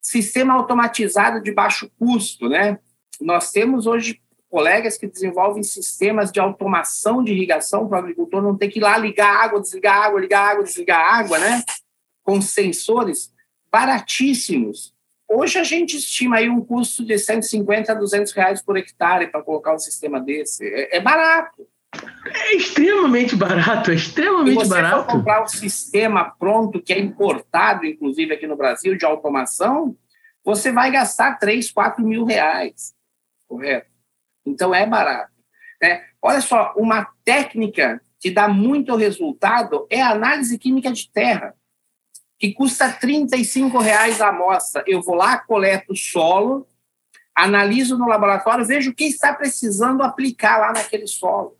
Sistema 0.00 0.54
automatizado 0.54 1.42
de 1.42 1.52
baixo 1.52 1.90
custo, 1.98 2.48
né? 2.48 2.78
Nós 3.20 3.50
temos 3.50 3.86
hoje 3.86 4.20
colegas 4.54 4.96
que 4.96 5.08
desenvolvem 5.08 5.64
sistemas 5.64 6.30
de 6.30 6.38
automação 6.38 7.24
de 7.24 7.32
irrigação 7.32 7.88
para 7.88 7.96
o 7.96 7.98
agricultor 7.98 8.40
não 8.40 8.56
ter 8.56 8.68
que 8.68 8.78
ir 8.78 8.82
lá 8.82 8.96
ligar 8.96 9.42
água, 9.42 9.60
desligar 9.60 10.04
água, 10.04 10.20
ligar 10.20 10.48
água, 10.48 10.62
desligar 10.62 11.00
água, 11.00 11.40
né? 11.40 11.60
Com 12.22 12.40
sensores 12.40 13.34
baratíssimos. 13.68 14.94
Hoje 15.28 15.58
a 15.58 15.64
gente 15.64 15.96
estima 15.96 16.36
aí 16.36 16.48
um 16.48 16.64
custo 16.64 17.04
de 17.04 17.18
150 17.18 17.90
a 17.90 17.96
200 17.96 18.32
reais 18.32 18.62
por 18.62 18.76
hectare 18.76 19.26
para 19.26 19.42
colocar 19.42 19.74
um 19.74 19.78
sistema 19.80 20.20
desse. 20.20 20.64
É, 20.64 20.98
é 20.98 21.00
barato. 21.00 21.66
É 22.24 22.54
extremamente 22.54 23.34
barato, 23.34 23.90
é 23.90 23.94
extremamente 23.94 24.60
Se 24.60 24.68
você 24.68 24.70
barato. 24.70 25.04
For 25.06 25.16
comprar 25.16 25.42
um 25.42 25.48
sistema 25.48 26.30
pronto, 26.38 26.80
que 26.80 26.92
é 26.92 27.00
importado, 27.00 27.84
inclusive 27.84 28.32
aqui 28.32 28.46
no 28.46 28.56
Brasil, 28.56 28.96
de 28.96 29.04
automação, 29.04 29.96
você 30.44 30.70
vai 30.70 30.92
gastar 30.92 31.40
3, 31.40 31.72
4 31.72 32.06
mil 32.06 32.24
reais. 32.24 32.94
Correto? 33.48 33.93
Então 34.46 34.74
é 34.74 34.86
barato. 34.86 35.32
Né? 35.80 36.04
Olha 36.20 36.40
só, 36.40 36.72
uma 36.76 37.08
técnica 37.24 38.00
que 38.20 38.30
dá 38.30 38.48
muito 38.48 38.96
resultado 38.96 39.86
é 39.90 40.00
a 40.00 40.10
análise 40.10 40.58
química 40.58 40.90
de 40.90 41.10
terra, 41.10 41.54
que 42.38 42.52
custa 42.52 42.86
R$ 42.86 43.26
reais 43.82 44.20
a 44.20 44.28
amostra. 44.28 44.82
Eu 44.86 45.02
vou 45.02 45.14
lá, 45.14 45.38
coleto 45.38 45.92
o 45.92 45.96
solo, 45.96 46.66
analiso 47.34 47.98
no 47.98 48.08
laboratório, 48.08 48.64
vejo 48.64 48.92
o 48.92 48.94
que 48.94 49.04
está 49.04 49.34
precisando 49.34 50.02
aplicar 50.02 50.58
lá 50.58 50.72
naquele 50.72 51.06
solo. 51.06 51.58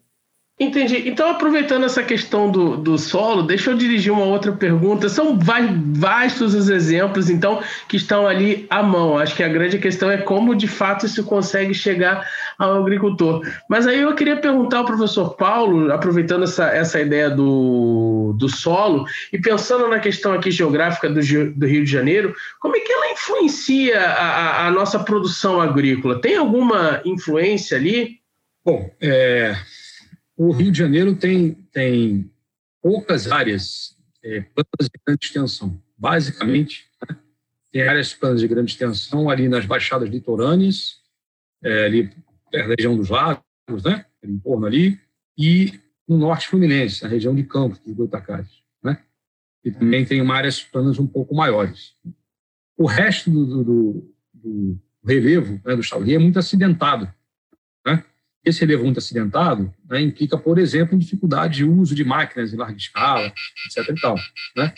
Entendi. 0.59 1.09
Então, 1.09 1.29
aproveitando 1.31 1.83
essa 1.83 2.01
questão 2.01 2.49
do, 2.49 2.77
do 2.77 2.97
solo, 2.97 3.43
deixa 3.43 3.73
eu 3.73 3.77
dirigir 3.77 4.13
uma 4.13 4.25
outra 4.25 4.53
pergunta. 4.53 5.09
São 5.09 5.37
vastos 5.37 6.55
os 6.55 6.69
exemplos, 6.69 7.29
então, 7.29 7.61
que 7.89 7.97
estão 7.97 8.25
ali 8.25 8.65
à 8.71 8.81
mão. 8.81 9.19
Acho 9.19 9.35
que 9.35 9.43
a 9.43 9.49
grande 9.49 9.81
questão 9.81 10.09
é 10.09 10.19
como, 10.19 10.55
de 10.55 10.69
fato, 10.69 11.07
isso 11.07 11.25
consegue 11.25 11.75
chegar 11.75 12.31
ao 12.57 12.81
agricultor. 12.81 13.45
Mas 13.69 13.85
aí 13.85 14.01
eu 14.01 14.15
queria 14.15 14.37
perguntar 14.37 14.79
ao 14.79 14.85
professor 14.85 15.35
Paulo, 15.35 15.93
aproveitando 15.93 16.45
essa, 16.45 16.67
essa 16.67 17.01
ideia 17.01 17.29
do, 17.29 18.33
do 18.39 18.49
solo 18.49 19.07
e 19.33 19.39
pensando 19.41 19.89
na 19.89 19.99
questão 19.99 20.33
aqui 20.33 20.53
geográfica 20.53 21.09
do, 21.09 21.15
do 21.17 21.67
Rio 21.67 21.85
de 21.85 21.91
Janeiro, 21.91 22.33
como 22.61 22.77
é 22.77 22.81
que 22.81 22.93
ela 22.93 23.11
influencia 23.11 24.01
a, 24.01 24.69
a 24.69 24.71
nossa 24.71 25.01
produção 25.01 25.61
agrícola? 25.61 26.21
Tem 26.21 26.37
alguma 26.37 27.03
influência 27.05 27.77
ali? 27.77 28.21
Bom, 28.65 28.89
é 29.01 29.57
o 30.37 30.51
Rio 30.53 30.73
de 30.73 30.79
Janeiro 30.79 31.15
tem, 31.15 31.55
tem 31.73 32.31
poucas 32.83 33.31
áreas 33.31 33.97
é, 34.23 34.41
planas 34.41 34.91
de 34.93 35.01
grande 35.05 35.25
extensão. 35.25 35.83
Basicamente, 35.97 36.87
né, 37.09 37.17
tem 37.71 37.83
áreas 37.83 38.13
planas 38.13 38.41
de 38.41 38.49
grande 38.49 38.73
extensão 38.73 39.31
ali 39.31 39.49
nas 39.49 39.67
baixadas 39.67 40.09
litorâneas, 40.09 41.01
é, 41.63 41.87
ali 41.87 42.09
perto 42.51 42.69
da 42.69 42.75
região 42.77 42.97
dos 42.97 43.09
lagos, 43.09 43.43
né, 43.85 44.05
em 44.23 44.39
torno 44.39 44.67
ali, 44.67 45.01
e 45.37 45.81
no 46.07 46.19
norte 46.19 46.49
fluminense, 46.49 47.03
na 47.03 47.09
região 47.09 47.35
de 47.35 47.43
Campos, 47.45 47.81
de 47.85 47.93
Goitacazes, 47.93 48.63
né? 48.83 49.03
E 49.65 49.71
também 49.71 50.05
tem 50.05 50.21
áreas 50.31 50.63
planas 50.63 50.99
um 50.99 51.07
pouco 51.07 51.35
maiores. 51.35 51.97
O 52.77 52.87
resto 52.87 53.31
do, 53.31 53.65
do, 53.65 54.15
do 54.35 54.81
relevo 55.05 55.61
né, 55.65 55.75
do 55.75 55.81
estado 55.81 56.11
é 56.11 56.19
muito 56.19 56.39
acidentado, 56.39 57.13
né? 57.87 58.05
Esse 58.45 58.61
relevo 58.61 58.85
muito 58.85 58.99
acidentado 58.99 59.73
né, 59.89 60.03
implica, 60.03 60.37
por 60.37 60.59
exemplo, 60.59 60.99
dificuldade 60.99 61.57
de 61.57 61.65
uso 61.65 61.95
de 61.95 62.05
máquinas 62.05 62.53
em 62.53 62.57
larga 62.57 62.77
escala, 62.77 63.33
etc. 63.67 63.89
E 63.89 64.01
tal, 64.01 64.17
né? 64.57 64.73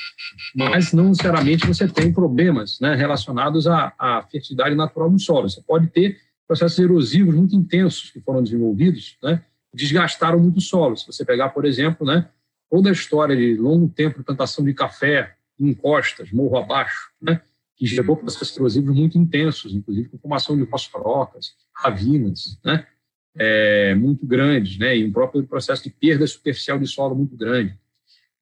Mas 0.54 0.92
não 0.92 1.08
necessariamente 1.08 1.66
você 1.66 1.88
tem 1.88 2.12
problemas 2.12 2.78
né, 2.78 2.94
relacionados 2.94 3.66
à, 3.66 3.92
à, 3.98 4.22
fertilidade 4.30 4.74
natural 4.76 5.10
do 5.10 5.18
solo. 5.18 5.48
Você 5.48 5.60
pode 5.62 5.88
ter 5.88 6.16
processos 6.46 6.78
erosivos 6.78 7.34
muito 7.34 7.56
intensos 7.56 8.10
que 8.10 8.20
foram 8.20 8.42
desenvolvidos, 8.42 9.16
né, 9.22 9.42
desgastaram 9.74 10.38
muito 10.38 10.58
o 10.58 10.60
solo. 10.60 10.96
Se 10.96 11.06
você 11.06 11.24
pegar, 11.24 11.48
por 11.48 11.64
exemplo, 11.64 12.06
né, 12.06 12.28
toda 12.70 12.88
a 12.88 12.92
história 12.92 13.36
de 13.36 13.56
longo 13.56 13.88
tempo 13.88 14.18
de 14.18 14.24
plantação 14.24 14.64
de 14.64 14.72
café 14.72 15.34
em 15.58 15.74
costas, 15.74 16.30
morro 16.30 16.56
abaixo, 16.56 17.10
né, 17.20 17.40
que 17.76 17.86
gerou 17.86 18.16
processos 18.16 18.56
erosivos 18.56 18.94
muito 18.94 19.18
intensos, 19.18 19.74
inclusive 19.74 20.08
com 20.08 20.18
formação 20.18 20.56
de 20.56 20.64
fosforocas, 20.66 21.54
ravinas, 21.74 22.58
né, 22.64 22.86
é, 23.38 23.94
muito 23.94 24.26
grandes, 24.26 24.78
né, 24.78 24.96
e 24.96 25.04
um 25.04 25.12
próprio 25.12 25.42
processo 25.44 25.84
de 25.84 25.90
perda 25.90 26.26
superficial 26.26 26.78
de 26.78 26.86
solo 26.86 27.14
muito 27.14 27.36
grande. 27.36 27.74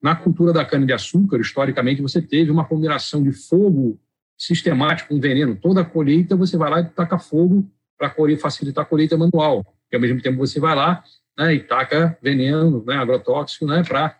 Na 0.01 0.15
cultura 0.15 0.53
da 0.53 0.63
cana-de-açúcar, 0.63 1.39
historicamente, 1.39 2.01
você 2.01 2.21
teve 2.21 2.51
uma 2.51 2.65
combinação 2.65 3.23
de 3.23 3.31
fogo 3.31 3.99
sistemático 4.37 5.09
com 5.09 5.19
veneno. 5.19 5.55
Toda 5.55 5.81
a 5.81 5.85
colheita 5.85 6.35
você 6.35 6.57
vai 6.57 6.69
lá 6.69 6.81
e 6.81 6.89
taca 6.89 7.17
fogo 7.17 7.69
para 7.97 8.13
facilitar 8.37 8.83
a 8.83 8.87
colheita 8.87 9.17
manual. 9.17 9.65
E, 9.91 9.95
ao 9.95 10.01
mesmo 10.01 10.21
tempo, 10.21 10.37
você 10.37 10.59
vai 10.59 10.75
lá 10.75 11.03
né, 11.37 11.55
e 11.55 11.59
taca 11.59 12.17
veneno 12.21 12.83
né, 12.85 12.95
agrotóxico 12.95 13.65
né, 13.65 13.83
para 13.83 14.15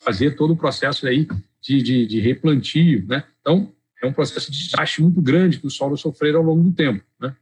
fazer 0.00 0.32
todo 0.36 0.52
o 0.52 0.56
processo 0.56 1.06
aí 1.06 1.28
de, 1.60 1.82
de, 1.82 2.06
de 2.06 2.20
replantio. 2.20 3.06
Né? 3.06 3.24
Então, 3.40 3.72
é 4.02 4.06
um 4.06 4.12
processo 4.12 4.50
de 4.50 4.58
desgaste 4.58 5.00
muito 5.02 5.20
grande 5.20 5.60
que 5.60 5.66
os 5.66 5.76
solos 5.76 6.00
sofreram 6.00 6.40
ao 6.40 6.46
longo 6.46 6.62
do 6.62 6.72
tempo. 6.72 7.04
Né? 7.20 7.34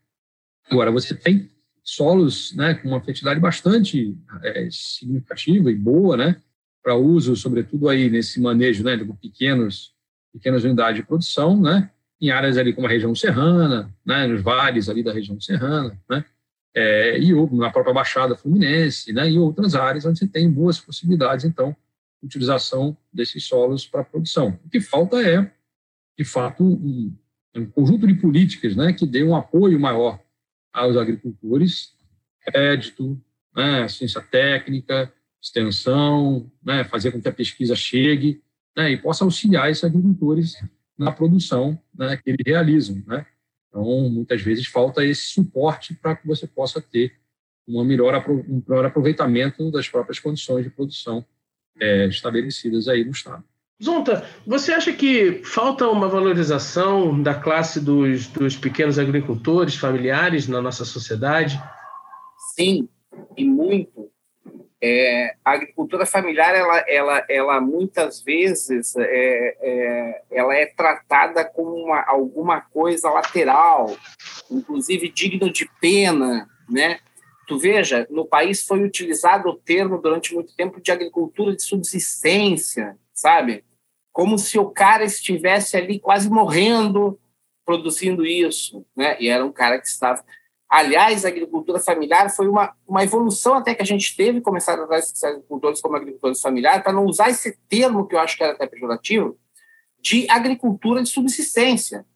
Agora, 0.70 0.90
você 0.90 1.14
tem 1.14 1.50
solos 1.82 2.54
né, 2.54 2.74
com 2.74 2.88
uma 2.88 3.00
fertilidade 3.00 3.40
bastante 3.40 4.16
é, 4.42 4.68
significativa 4.70 5.70
e 5.70 5.74
boa, 5.74 6.16
né, 6.16 6.40
para 6.82 6.96
uso, 6.96 7.36
sobretudo 7.36 7.88
aí 7.88 8.08
nesse 8.08 8.40
manejo 8.40 8.84
né, 8.84 8.96
de 8.96 9.04
pequenos, 9.14 9.94
pequenas 10.32 10.64
unidades 10.64 11.00
de 11.00 11.06
produção, 11.06 11.60
né, 11.60 11.90
em 12.20 12.30
áreas 12.30 12.56
ali 12.56 12.72
como 12.72 12.86
a 12.86 12.90
região 12.90 13.14
serrana, 13.14 13.92
né, 14.04 14.26
nos 14.26 14.42
vales 14.42 14.88
ali 14.88 15.02
da 15.02 15.12
região 15.12 15.40
serrana, 15.40 15.98
né, 16.08 16.24
é, 16.74 17.18
e 17.18 17.32
na 17.54 17.70
própria 17.70 17.92
Baixada 17.92 18.36
Fluminense, 18.36 19.12
né, 19.12 19.30
e 19.30 19.38
outras 19.38 19.74
áreas 19.74 20.04
onde 20.04 20.18
você 20.18 20.26
tem 20.26 20.50
boas 20.50 20.80
possibilidades, 20.80 21.44
então, 21.44 21.76
de 22.20 22.26
utilização 22.26 22.96
desses 23.12 23.44
solos 23.44 23.86
para 23.86 24.04
produção. 24.04 24.58
O 24.64 24.70
que 24.70 24.80
falta 24.80 25.20
é, 25.20 25.50
de 26.16 26.24
fato, 26.24 26.62
um, 26.62 27.12
um 27.56 27.66
conjunto 27.66 28.06
de 28.06 28.14
políticas 28.14 28.76
né, 28.76 28.92
que 28.92 29.06
dê 29.06 29.24
um 29.24 29.34
apoio 29.34 29.78
maior 29.78 30.21
aos 30.72 30.96
agricultores, 30.96 31.94
crédito, 32.40 33.20
né, 33.54 33.86
ciência 33.88 34.20
técnica, 34.20 35.12
extensão, 35.40 36.50
né, 36.64 36.84
fazer 36.84 37.12
com 37.12 37.20
que 37.20 37.28
a 37.28 37.32
pesquisa 37.32 37.74
chegue 37.74 38.42
né, 38.76 38.90
e 38.90 38.96
possa 38.96 39.24
auxiliar 39.24 39.70
esses 39.70 39.84
agricultores 39.84 40.54
na 40.96 41.12
produção 41.12 41.80
né, 41.94 42.16
que 42.16 42.30
eles 42.30 42.42
realizam. 42.46 43.02
Né? 43.06 43.26
Então, 43.68 43.84
muitas 44.08 44.40
vezes 44.40 44.66
falta 44.66 45.04
esse 45.04 45.26
suporte 45.26 45.94
para 45.94 46.16
que 46.16 46.26
você 46.26 46.46
possa 46.46 46.80
ter 46.80 47.14
uma 47.66 47.84
melhor, 47.84 48.14
um 48.28 48.62
melhor 48.66 48.84
aproveitamento 48.84 49.70
das 49.70 49.88
próprias 49.88 50.18
condições 50.18 50.64
de 50.64 50.70
produção 50.70 51.24
é, 51.80 52.06
estabelecidas 52.06 52.88
aí 52.88 53.04
no 53.04 53.10
Estado. 53.10 53.44
Zonta, 53.82 54.24
você 54.46 54.72
acha 54.72 54.92
que 54.92 55.42
falta 55.44 55.88
uma 55.88 56.08
valorização 56.08 57.20
da 57.20 57.34
classe 57.34 57.80
dos, 57.80 58.28
dos 58.28 58.56
pequenos 58.56 58.96
agricultores 58.96 59.74
familiares 59.74 60.46
na 60.46 60.62
nossa 60.62 60.84
sociedade? 60.84 61.60
Sim, 62.54 62.88
e 63.36 63.44
muito. 63.44 64.08
É, 64.80 65.34
a 65.44 65.52
agricultura 65.52 66.06
familiar, 66.06 66.54
ela, 66.54 66.78
ela, 66.88 67.26
ela 67.28 67.60
muitas 67.60 68.22
vezes 68.22 68.94
é, 68.96 69.56
é, 69.60 70.22
ela 70.30 70.54
é 70.54 70.66
tratada 70.66 71.44
como 71.44 71.74
uma, 71.74 72.04
alguma 72.06 72.60
coisa 72.60 73.10
lateral, 73.10 73.96
inclusive 74.48 75.08
digno 75.08 75.52
de 75.52 75.68
pena, 75.80 76.48
né? 76.68 77.00
Tu 77.48 77.58
veja, 77.58 78.06
no 78.10 78.24
país 78.24 78.64
foi 78.64 78.84
utilizado 78.84 79.48
o 79.48 79.56
termo 79.56 79.98
durante 79.98 80.34
muito 80.34 80.54
tempo 80.54 80.80
de 80.80 80.92
agricultura 80.92 81.54
de 81.54 81.62
subsistência, 81.62 82.96
sabe? 83.12 83.64
Como 84.12 84.38
se 84.38 84.58
o 84.58 84.70
cara 84.70 85.04
estivesse 85.04 85.76
ali 85.76 85.98
quase 85.98 86.28
morrendo 86.28 87.18
produzindo 87.64 88.26
isso, 88.26 88.84
né? 88.94 89.16
E 89.20 89.28
era 89.28 89.44
um 89.44 89.52
cara 89.52 89.80
que 89.80 89.86
estava 89.86 90.22
Aliás, 90.72 91.26
a 91.26 91.28
agricultura 91.28 91.78
familiar 91.78 92.34
foi 92.34 92.48
uma, 92.48 92.74
uma 92.88 93.04
evolução 93.04 93.52
até 93.52 93.74
que 93.74 93.82
a 93.82 93.84
gente 93.84 94.16
teve, 94.16 94.40
começar 94.40 94.78
a 94.78 94.82
usar 94.82 94.98
esses 95.00 95.22
agricultores 95.22 95.82
como 95.82 95.96
agricultores 95.96 96.40
familiares, 96.40 96.82
para 96.82 96.94
não 96.94 97.04
usar 97.04 97.28
esse 97.28 97.58
termo, 97.68 98.08
que 98.08 98.14
eu 98.14 98.18
acho 98.18 98.38
que 98.38 98.42
era 98.42 98.54
até 98.54 98.66
pejorativo, 98.66 99.38
de 100.00 100.26
agricultura 100.30 101.02
de 101.02 101.10
subsistência, 101.10 102.06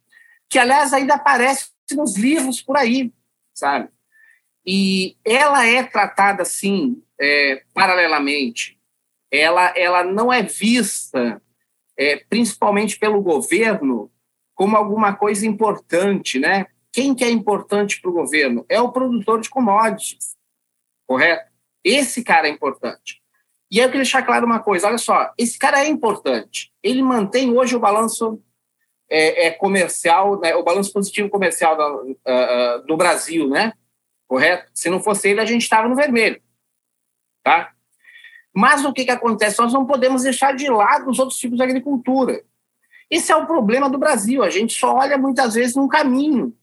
que, 0.48 0.58
aliás, 0.58 0.94
ainda 0.94 1.16
aparece 1.16 1.68
nos 1.92 2.16
livros 2.16 2.62
por 2.62 2.78
aí, 2.78 3.12
sabe? 3.52 3.90
E 4.64 5.18
ela 5.22 5.66
é 5.66 5.82
tratada, 5.82 6.40
assim, 6.40 7.02
é, 7.20 7.62
paralelamente. 7.74 8.80
Ela, 9.30 9.74
ela 9.76 10.02
não 10.02 10.32
é 10.32 10.42
vista, 10.42 11.42
é, 11.98 12.16
principalmente 12.28 12.98
pelo 12.98 13.22
governo, 13.22 14.10
como 14.54 14.76
alguma 14.76 15.14
coisa 15.14 15.46
importante, 15.46 16.38
né? 16.38 16.66
Quem 16.92 17.14
que 17.14 17.24
é 17.24 17.30
importante 17.30 18.00
para 18.00 18.10
o 18.10 18.14
governo? 18.14 18.64
É 18.68 18.80
o 18.80 18.90
produtor 18.90 19.40
de 19.40 19.50
commodities, 19.50 20.36
correto? 21.06 21.50
Esse 21.84 22.24
cara 22.24 22.48
é 22.48 22.50
importante. 22.50 23.22
E 23.70 23.78
eu 23.78 23.86
queria 23.86 24.02
deixar 24.02 24.22
claro 24.22 24.46
uma 24.46 24.60
coisa, 24.60 24.86
olha 24.86 24.98
só, 24.98 25.32
esse 25.36 25.58
cara 25.58 25.84
é 25.84 25.88
importante. 25.88 26.72
Ele 26.82 27.02
mantém 27.02 27.56
hoje 27.56 27.76
o 27.76 27.80
balanço 27.80 28.42
é, 29.10 29.46
é 29.46 29.50
comercial, 29.50 30.40
né, 30.40 30.54
o 30.54 30.62
balanço 30.62 30.92
positivo 30.92 31.28
comercial 31.28 31.76
da, 31.76 31.94
uh, 31.94 32.10
uh, 32.10 32.86
do 32.86 32.96
Brasil, 32.96 33.48
né? 33.48 33.72
Correto? 34.26 34.70
Se 34.74 34.90
não 34.90 35.00
fosse 35.00 35.28
ele, 35.28 35.40
a 35.40 35.44
gente 35.44 35.62
estava 35.62 35.88
no 35.88 35.94
vermelho, 35.94 36.40
tá? 37.42 37.75
Mas 38.56 38.86
o 38.86 38.92
que, 38.94 39.04
que 39.04 39.10
acontece? 39.10 39.60
Nós 39.60 39.74
não 39.74 39.84
podemos 39.84 40.22
deixar 40.22 40.56
de 40.56 40.70
lado 40.70 41.10
os 41.10 41.18
outros 41.18 41.38
tipos 41.38 41.58
de 41.58 41.62
agricultura. 41.62 42.42
Esse 43.10 43.30
é 43.30 43.36
o 43.36 43.46
problema 43.46 43.90
do 43.90 43.98
Brasil. 43.98 44.42
A 44.42 44.48
gente 44.48 44.72
só 44.72 44.94
olha 44.94 45.18
muitas 45.18 45.52
vezes 45.52 45.76
num 45.76 45.86
caminho. 45.86 46.56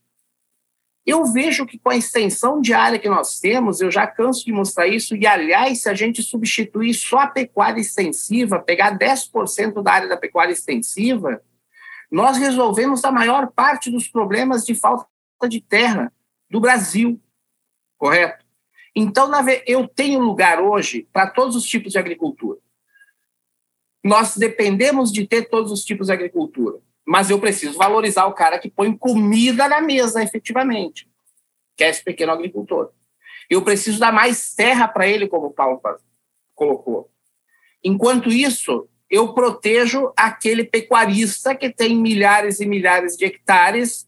Eu 1.05 1.23
vejo 1.25 1.67
que 1.67 1.77
com 1.77 1.91
a 1.91 1.95
extensão 1.95 2.59
de 2.59 2.73
área 2.73 2.97
que 2.97 3.07
nós 3.07 3.39
temos, 3.39 3.79
eu 3.79 3.91
já 3.91 4.07
canso 4.07 4.43
de 4.43 4.51
mostrar 4.51 4.87
isso, 4.87 5.15
e 5.15 5.27
aliás, 5.27 5.83
se 5.83 5.89
a 5.89 5.93
gente 5.93 6.23
substituir 6.23 6.95
só 6.95 7.19
a 7.19 7.27
pecuária 7.27 7.79
extensiva, 7.79 8.59
pegar 8.59 8.97
10% 8.97 9.83
da 9.83 9.93
área 9.93 10.09
da 10.09 10.17
pecuária 10.17 10.51
extensiva, 10.51 11.43
nós 12.09 12.37
resolvemos 12.37 13.03
a 13.05 13.11
maior 13.11 13.51
parte 13.51 13.91
dos 13.91 14.07
problemas 14.07 14.65
de 14.65 14.73
falta 14.73 15.05
de 15.47 15.61
terra 15.61 16.11
do 16.49 16.59
Brasil, 16.59 17.21
correto? 17.99 18.42
Então, 18.95 19.31
eu 19.65 19.87
tenho 19.87 20.19
lugar 20.19 20.61
hoje 20.61 21.07
para 21.11 21.29
todos 21.29 21.55
os 21.55 21.65
tipos 21.65 21.93
de 21.93 21.99
agricultura. 21.99 22.59
Nós 24.03 24.37
dependemos 24.37 25.11
de 25.11 25.25
ter 25.25 25.49
todos 25.49 25.71
os 25.71 25.83
tipos 25.83 26.07
de 26.07 26.13
agricultura 26.13 26.79
mas 27.05 27.29
eu 27.29 27.39
preciso 27.39 27.77
valorizar 27.77 28.25
o 28.25 28.33
cara 28.33 28.57
que 28.57 28.69
põe 28.69 28.95
comida 28.95 29.67
na 29.67 29.81
mesa, 29.81 30.23
efetivamente, 30.23 31.09
que 31.75 31.83
é 31.83 31.89
esse 31.89 32.03
pequeno 32.03 32.31
agricultor. 32.31 32.91
Eu 33.49 33.61
preciso 33.61 33.99
dar 33.99 34.13
mais 34.13 34.53
terra 34.53 34.87
para 34.87 35.07
ele, 35.07 35.27
como 35.27 35.47
o 35.47 35.53
Paulo 35.53 35.81
colocou. 36.55 37.11
Enquanto 37.83 38.29
isso, 38.29 38.87
eu 39.09 39.33
protejo 39.33 40.13
aquele 40.15 40.63
pecuarista 40.63 41.53
que 41.53 41.69
tem 41.69 41.95
milhares 41.95 42.61
e 42.61 42.65
milhares 42.65 43.17
de 43.17 43.25
hectares, 43.25 44.07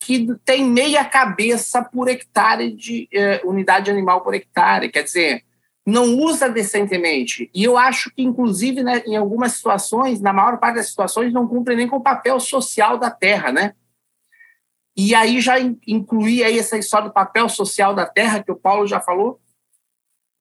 que 0.00 0.26
tem 0.44 0.64
meia 0.64 1.04
cabeça 1.04 1.84
por 1.84 2.08
hectare 2.08 2.72
de 2.74 3.06
eh, 3.12 3.42
unidade 3.44 3.90
animal 3.90 4.22
por 4.22 4.34
hectare. 4.34 4.90
Quer 4.90 5.04
dizer, 5.04 5.44
não 5.86 6.16
usa 6.16 6.48
decentemente. 6.48 7.50
E 7.54 7.62
eu 7.62 7.76
acho 7.76 8.10
que, 8.10 8.22
inclusive, 8.22 8.82
né, 8.82 9.02
em 9.06 9.14
algumas 9.16 9.52
situações, 9.52 10.18
na 10.18 10.32
maior 10.32 10.58
parte 10.58 10.76
das 10.76 10.88
situações, 10.88 11.32
não 11.32 11.46
cumpre 11.46 11.76
nem 11.76 11.86
com 11.86 11.96
o 11.96 12.02
papel 12.02 12.40
social 12.40 12.96
da 12.96 13.10
terra, 13.10 13.52
né? 13.52 13.74
E 14.96 15.14
aí 15.14 15.38
já 15.40 15.58
incluí 15.86 16.42
aí 16.42 16.58
essa 16.58 16.78
história 16.78 17.08
do 17.08 17.14
papel 17.14 17.48
social 17.48 17.94
da 17.94 18.06
terra, 18.06 18.42
que 18.42 18.50
o 18.50 18.56
Paulo 18.56 18.86
já 18.86 19.00
falou. 19.00 19.38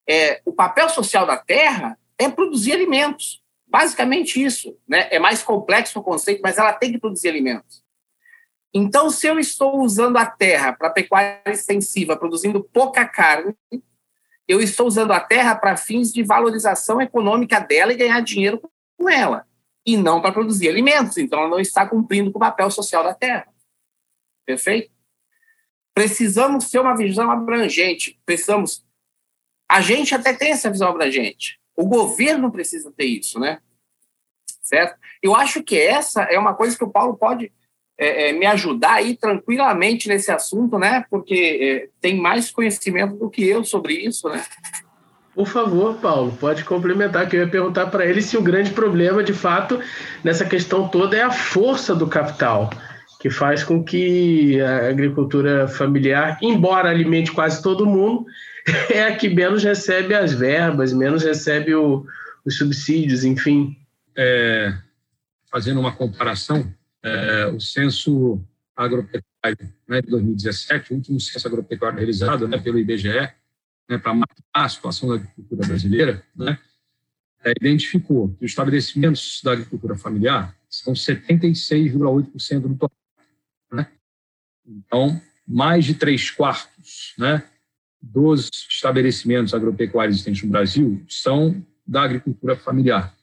É, 0.07 0.41
o 0.45 0.53
papel 0.53 0.89
social 0.89 1.25
da 1.25 1.37
terra 1.37 1.99
é 2.17 2.29
produzir 2.29 2.71
alimentos. 2.71 3.41
Basicamente 3.67 4.41
isso. 4.43 4.75
Né? 4.87 5.07
É 5.11 5.19
mais 5.19 5.43
complexo 5.43 5.99
o 5.99 6.03
conceito, 6.03 6.41
mas 6.41 6.57
ela 6.57 6.73
tem 6.73 6.91
que 6.91 6.97
produzir 6.97 7.29
alimentos. 7.29 7.83
Então, 8.73 9.09
se 9.09 9.27
eu 9.27 9.39
estou 9.39 9.81
usando 9.81 10.17
a 10.17 10.25
terra 10.25 10.73
para 10.73 10.91
pecuária 10.91 11.41
extensiva, 11.47 12.15
produzindo 12.15 12.63
pouca 12.63 13.05
carne, 13.07 13.55
eu 14.47 14.61
estou 14.61 14.87
usando 14.87 15.11
a 15.11 15.19
terra 15.19 15.55
para 15.55 15.77
fins 15.77 16.11
de 16.11 16.23
valorização 16.23 17.01
econômica 17.01 17.59
dela 17.59 17.93
e 17.93 17.97
ganhar 17.97 18.19
dinheiro 18.21 18.61
com 18.97 19.09
ela, 19.09 19.47
e 19.85 19.97
não 19.97 20.21
para 20.21 20.31
produzir 20.31 20.69
alimentos. 20.69 21.17
Então, 21.17 21.39
ela 21.39 21.49
não 21.49 21.59
está 21.59 21.87
cumprindo 21.87 22.31
com 22.31 22.37
o 22.37 22.41
papel 22.41 22.69
social 22.69 23.03
da 23.03 23.13
terra. 23.13 23.47
Perfeito? 24.45 24.91
Precisamos 25.93 26.69
ter 26.69 26.79
uma 26.79 26.95
visão 26.95 27.29
abrangente. 27.29 28.19
Precisamos. 28.25 28.85
A 29.69 29.81
gente 29.81 30.15
até 30.15 30.33
tem 30.33 30.51
essa 30.51 30.71
visão 30.71 30.89
abrangente. 30.89 31.59
O 31.75 31.85
governo 31.85 32.51
precisa 32.51 32.91
ter 32.91 33.05
isso, 33.05 33.39
né? 33.39 33.61
Certo? 34.61 34.97
Eu 35.21 35.35
acho 35.35 35.63
que 35.63 35.77
essa 35.77 36.23
é 36.23 36.37
uma 36.37 36.53
coisa 36.53 36.77
que 36.77 36.83
o 36.83 36.89
Paulo 36.89 37.17
pode 37.17 37.51
é, 37.99 38.29
é, 38.29 38.33
me 38.33 38.45
ajudar 38.45 38.93
aí 38.93 39.17
tranquilamente 39.17 40.07
nesse 40.07 40.31
assunto, 40.31 40.79
né? 40.79 41.03
Porque 41.11 41.59
é, 41.61 41.89
tem 41.99 42.17
mais 42.17 42.49
conhecimento 42.49 43.17
do 43.17 43.29
que 43.29 43.45
eu 43.45 43.65
sobre 43.65 43.93
isso, 43.93 44.29
né? 44.29 44.41
Por 45.35 45.45
favor, 45.45 45.95
Paulo, 45.97 46.31
pode 46.39 46.63
complementar, 46.63 47.27
que 47.27 47.35
eu 47.35 47.41
ia 47.41 47.47
perguntar 47.47 47.87
para 47.87 48.05
ele 48.05 48.21
se 48.21 48.37
o 48.37 48.41
grande 48.41 48.71
problema, 48.71 49.21
de 49.21 49.33
fato, 49.33 49.79
nessa 50.23 50.45
questão 50.45 50.87
toda 50.87 51.17
é 51.17 51.21
a 51.21 51.31
força 51.31 51.93
do 51.93 52.07
capital, 52.07 52.69
que 53.19 53.29
faz 53.29 53.63
com 53.63 53.83
que 53.83 54.59
a 54.61 54.89
agricultura 54.89 55.67
familiar, 55.67 56.37
embora 56.41 56.89
alimente 56.89 57.33
quase 57.33 57.61
todo 57.61 57.85
mundo, 57.85 58.25
é 58.89 59.03
a 59.03 59.15
que 59.15 59.29
menos 59.29 59.61
recebe 59.61 60.15
as 60.15 60.33
verbas, 60.33 60.93
menos 60.93 61.23
recebe 61.23 61.75
o, 61.75 62.05
os 62.45 62.57
subsídios, 62.57 63.25
enfim. 63.25 63.75
É, 64.17 64.73
fazendo 65.51 65.79
uma 65.79 65.91
comparação, 65.91 66.73
é, 67.03 67.47
o 67.47 67.59
censo 67.59 68.41
agropecuário 68.75 69.73
né, 69.87 70.01
de 70.01 70.09
2017, 70.09 70.93
o 70.93 70.95
último 70.97 71.19
censo 71.19 71.47
agropecuário 71.47 71.97
realizado 71.97 72.47
né, 72.47 72.57
pelo 72.57 72.79
IBGE, 72.79 73.09
né, 73.89 73.97
para 73.97 74.13
mapear 74.13 74.43
a 74.53 74.69
situação 74.69 75.09
da 75.09 75.15
agricultura 75.15 75.67
brasileira, 75.67 76.23
né, 76.35 76.59
é, 77.43 77.51
identificou 77.51 78.29
que 78.35 78.45
os 78.45 78.51
estabelecimentos 78.51 79.41
da 79.43 79.53
agricultura 79.53 79.95
familiar 79.95 80.55
são 80.69 80.93
76,8% 80.93 82.61
do 82.61 82.75
total. 82.75 82.97
Né? 83.71 83.87
Então, 84.65 85.21
mais 85.47 85.85
de 85.85 85.95
três 85.95 86.29
quartos 86.29 87.13
né, 87.17 87.43
dos 88.01 88.49
estabelecimentos 88.69 89.53
agropecuários 89.53 90.15
existentes 90.15 90.43
no 90.43 90.51
Brasil 90.51 91.03
são 91.07 91.65
da 91.85 92.03
agricultura 92.03 92.55
familiar. 92.55 93.15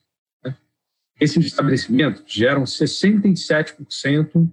Esses 1.19 1.47
estabelecimentos 1.47 2.23
geram 2.27 2.65
67% 2.65 4.51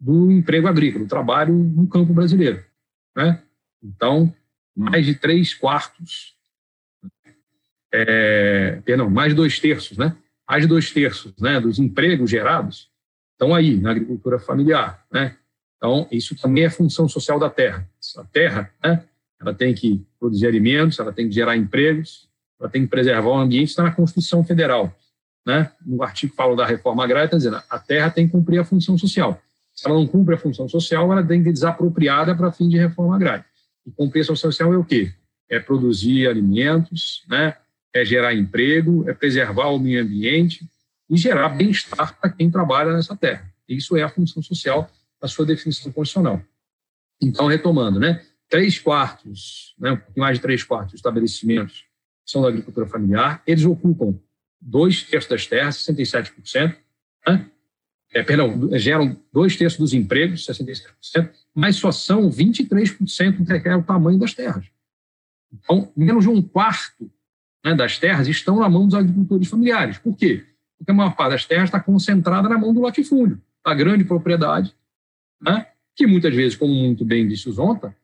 do 0.00 0.30
emprego 0.30 0.68
agrícola, 0.68 1.04
do 1.04 1.08
trabalho 1.08 1.52
no 1.52 1.86
campo 1.86 2.12
brasileiro. 2.14 2.64
Né? 3.16 3.42
Então, 3.82 4.32
mais 4.74 5.04
de 5.04 5.14
três 5.14 5.52
quartos, 5.52 6.36
é, 7.92 8.80
perdão, 8.84 9.10
mais 9.10 9.30
de 9.32 9.36
dois 9.36 9.58
terços, 9.58 9.98
né? 9.98 10.16
mais 10.48 10.62
de 10.62 10.68
dois 10.68 10.90
terços 10.90 11.34
né, 11.38 11.60
dos 11.60 11.78
empregos 11.78 12.30
gerados 12.30 12.90
estão 13.32 13.54
aí, 13.54 13.76
na 13.76 13.90
agricultura 13.90 14.38
familiar. 14.38 15.04
Né? 15.12 15.36
Então, 15.76 16.08
isso 16.10 16.34
também 16.36 16.64
é 16.64 16.70
função 16.70 17.08
social 17.08 17.38
da 17.38 17.50
terra. 17.50 17.88
A 18.16 18.24
terra, 18.24 18.72
né, 18.82 19.04
ela 19.40 19.54
tem 19.54 19.74
que 19.74 20.04
produzir 20.18 20.46
alimentos, 20.46 20.98
ela 20.98 21.12
tem 21.12 21.28
que 21.28 21.34
gerar 21.34 21.56
empregos, 21.56 22.28
ela 22.58 22.68
tem 22.68 22.82
que 22.82 22.88
preservar 22.88 23.28
o 23.28 23.36
ambiente, 23.36 23.68
está 23.68 23.84
na 23.84 23.92
Constituição 23.92 24.44
Federal. 24.44 24.92
Né? 25.46 25.70
No 25.84 26.02
artigo 26.02 26.34
fala 26.34 26.54
da 26.54 26.66
reforma 26.66 27.04
agrária, 27.04 27.26
está 27.26 27.36
dizendo 27.36 27.62
a 27.68 27.78
terra 27.78 28.10
tem 28.10 28.26
que 28.26 28.32
cumprir 28.32 28.58
a 28.58 28.64
função 28.64 28.98
social. 28.98 29.40
Se 29.74 29.88
ela 29.88 29.98
não 29.98 30.06
cumpre 30.06 30.34
a 30.34 30.38
função 30.38 30.68
social, 30.68 31.10
ela 31.12 31.24
tem 31.24 31.38
que 31.38 31.46
ser 31.46 31.52
desapropriada 31.52 32.34
para 32.34 32.52
fim 32.52 32.68
de 32.68 32.76
reforma 32.76 33.14
agrária. 33.14 33.44
E 33.86 33.90
cumprir 33.90 34.22
a 34.22 34.24
função 34.24 34.50
social 34.50 34.74
é 34.74 34.76
o 34.76 34.84
quê? 34.84 35.12
É 35.48 35.58
produzir 35.58 36.28
alimentos, 36.28 37.24
né? 37.28 37.54
é 37.94 38.04
gerar 38.04 38.34
emprego, 38.34 39.08
é 39.08 39.14
preservar 39.14 39.68
o 39.68 39.78
meio 39.78 40.02
ambiente 40.02 40.68
e 41.08 41.16
gerar 41.16 41.50
bem-estar 41.50 42.18
para 42.18 42.30
quem 42.30 42.50
trabalha 42.50 42.92
nessa 42.92 43.16
terra. 43.16 43.50
Isso 43.68 43.96
é 43.96 44.02
a 44.02 44.08
função 44.08 44.42
social 44.42 44.90
da 45.20 45.28
sua 45.28 45.46
definição 45.46 45.90
constitucional. 45.90 46.42
Então, 47.20 47.46
retomando, 47.46 47.98
né? 47.98 48.24
Três 48.48 48.78
quartos, 48.78 49.74
né, 49.78 50.00
mais 50.16 50.38
de 50.38 50.42
três 50.42 50.62
quartos 50.62 50.92
dos 50.92 50.98
estabelecimentos 51.00 51.84
são 52.24 52.40
da 52.40 52.48
agricultura 52.48 52.86
familiar, 52.86 53.42
eles 53.46 53.64
ocupam 53.64 54.18
dois 54.60 55.02
terços 55.02 55.30
das 55.30 55.46
terras, 55.46 55.76
67%, 55.76 56.76
né? 57.26 57.50
é, 58.12 58.22
perdão, 58.22 58.70
geram 58.78 59.16
dois 59.32 59.56
terços 59.56 59.78
dos 59.78 59.92
empregos, 59.92 60.46
67%, 60.46 61.30
mas 61.54 61.76
só 61.76 61.92
são 61.92 62.30
23% 62.30 63.38
do 63.38 63.44
que 63.44 63.68
é 63.68 63.76
o 63.76 63.82
tamanho 63.82 64.18
das 64.18 64.34
terras. 64.34 64.66
Então, 65.52 65.92
menos 65.96 66.24
de 66.24 66.30
um 66.30 66.42
quarto 66.42 67.10
né, 67.64 67.74
das 67.74 67.98
terras 67.98 68.28
estão 68.28 68.60
na 68.60 68.68
mão 68.68 68.86
dos 68.86 68.94
agricultores 68.94 69.48
familiares. 69.48 69.98
Por 69.98 70.16
quê? 70.16 70.44
Porque 70.76 70.90
a 70.90 70.94
maior 70.94 71.14
parte 71.14 71.32
das 71.32 71.44
terras 71.44 71.64
está 71.64 71.80
concentrada 71.80 72.48
na 72.48 72.58
mão 72.58 72.72
do 72.72 72.80
latifúndio, 72.80 73.40
da 73.64 73.74
grande 73.74 74.04
propriedade, 74.04 74.74
né, 75.40 75.66
que 75.94 76.06
muitas 76.06 76.34
vezes, 76.34 76.56
como 76.56 76.72
muito 76.72 77.04
bem 77.04 77.26
disse 77.26 77.48
o 77.48 77.52
Zonta, 77.52 77.94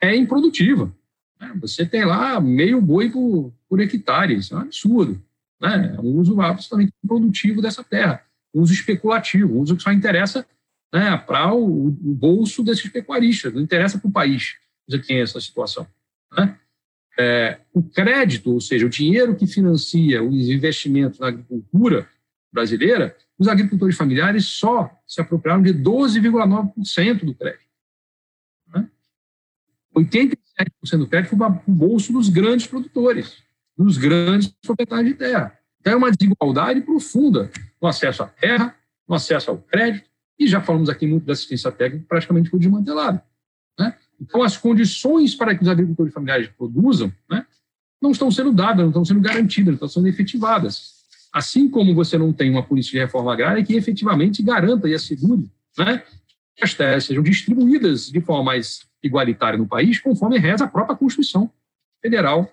é 0.00 0.16
improdutiva. 0.16 0.92
Né? 1.40 1.52
Você 1.60 1.84
tem 1.84 2.04
lá 2.04 2.40
meio 2.40 2.80
boi 2.80 3.10
por, 3.10 3.52
por 3.68 3.80
hectare, 3.80 4.34
isso 4.34 4.54
é 4.54 4.58
um 4.58 4.60
absurdo. 4.62 5.22
Né? 5.62 5.94
É 5.96 6.00
um 6.00 6.16
uso 6.18 6.40
absolutamente 6.40 6.92
improdutivo 7.02 7.62
dessa 7.62 7.84
terra 7.84 8.22
um 8.54 8.60
uso 8.60 8.72
especulativo, 8.72 9.56
um 9.56 9.60
uso 9.60 9.76
que 9.76 9.82
só 9.82 9.92
interessa 9.92 10.46
né, 10.92 11.16
para 11.16 11.52
o, 11.54 11.88
o, 11.88 11.90
bolso 11.90 12.62
desses 12.62 12.88
pecuaristas, 12.90 13.54
não 13.54 13.62
interessa 13.62 13.98
para 13.98 14.08
o 14.08 14.12
país 14.12 14.56
que 14.88 14.98
tem 14.98 15.20
essa 15.20 15.40
situação. 15.40 15.86
Né? 16.36 16.58
É, 17.18 17.60
o 17.72 17.82
crédito, 17.82 18.52
ou 18.52 18.60
seja, 18.60 18.84
o 18.84 18.90
dinheiro 18.90 19.34
que 19.34 19.46
financia 19.46 20.22
os 20.22 20.50
investimentos 20.50 21.18
na 21.18 21.28
agricultura 21.28 22.08
brasileira, 22.52 23.16
os 23.38 23.48
agricultores 23.48 23.96
familiares 23.96 24.44
só 24.44 24.90
se 25.06 25.20
apropriaram 25.20 25.62
de 25.62 25.72
12,9% 25.72 27.24
do 27.24 27.34
crédito. 27.34 27.64
Né? 28.74 28.86
87% 29.96 30.36
do 30.98 31.08
crédito 31.08 31.30
foi 31.30 31.38
para 31.38 31.62
o 31.66 31.72
bolso 31.72 32.12
dos 32.12 32.28
grandes 32.28 32.66
produtores, 32.66 33.42
dos 33.76 33.96
grandes 33.96 34.48
proprietários 34.64 35.12
de 35.12 35.14
terra. 35.14 35.58
Então, 35.80 35.92
é 35.92 35.96
uma 35.96 36.10
desigualdade 36.10 36.80
profunda 36.82 37.50
no 37.80 37.88
acesso 37.88 38.22
à 38.22 38.26
terra, 38.26 38.74
no 39.08 39.14
acesso 39.14 39.50
ao 39.50 39.58
crédito, 39.58 40.08
e 40.38 40.46
já 40.46 40.60
falamos 40.60 40.88
aqui 40.88 41.06
muito 41.06 41.24
da 41.24 41.32
assistência 41.32 41.70
técnica, 41.70 42.06
praticamente 42.08 42.50
foi 42.50 42.58
desmantelada. 42.58 43.22
Né? 43.78 43.94
Então, 44.20 44.42
as 44.42 44.56
condições 44.56 45.34
para 45.34 45.54
que 45.54 45.62
os 45.62 45.68
agricultores 45.68 46.12
familiares 46.12 46.48
produzam 46.48 47.12
né, 47.30 47.44
não 48.00 48.12
estão 48.12 48.30
sendo 48.30 48.52
dadas, 48.52 48.78
não 48.78 48.88
estão 48.88 49.04
sendo 49.04 49.20
garantidas, 49.20 49.68
não 49.68 49.74
estão 49.74 49.88
sendo 49.88 50.08
efetivadas. 50.08 51.02
Assim 51.32 51.68
como 51.68 51.94
você 51.94 52.18
não 52.18 52.32
tem 52.32 52.50
uma 52.50 52.62
política 52.62 52.98
de 52.98 53.04
reforma 53.04 53.32
agrária 53.32 53.64
que 53.64 53.74
efetivamente 53.74 54.42
garanta 54.42 54.88
e 54.88 54.94
assegure 54.94 55.50
né, 55.78 56.02
que 56.54 56.64
as 56.64 56.74
terras 56.74 57.04
sejam 57.04 57.22
distribuídas 57.22 58.10
de 58.10 58.20
forma 58.20 58.44
mais 58.44 58.86
igualitária 59.02 59.58
no 59.58 59.66
país, 59.66 59.98
conforme 59.98 60.38
reza 60.38 60.64
a 60.64 60.68
própria 60.68 60.96
Constituição 60.96 61.50
Federal 62.00 62.52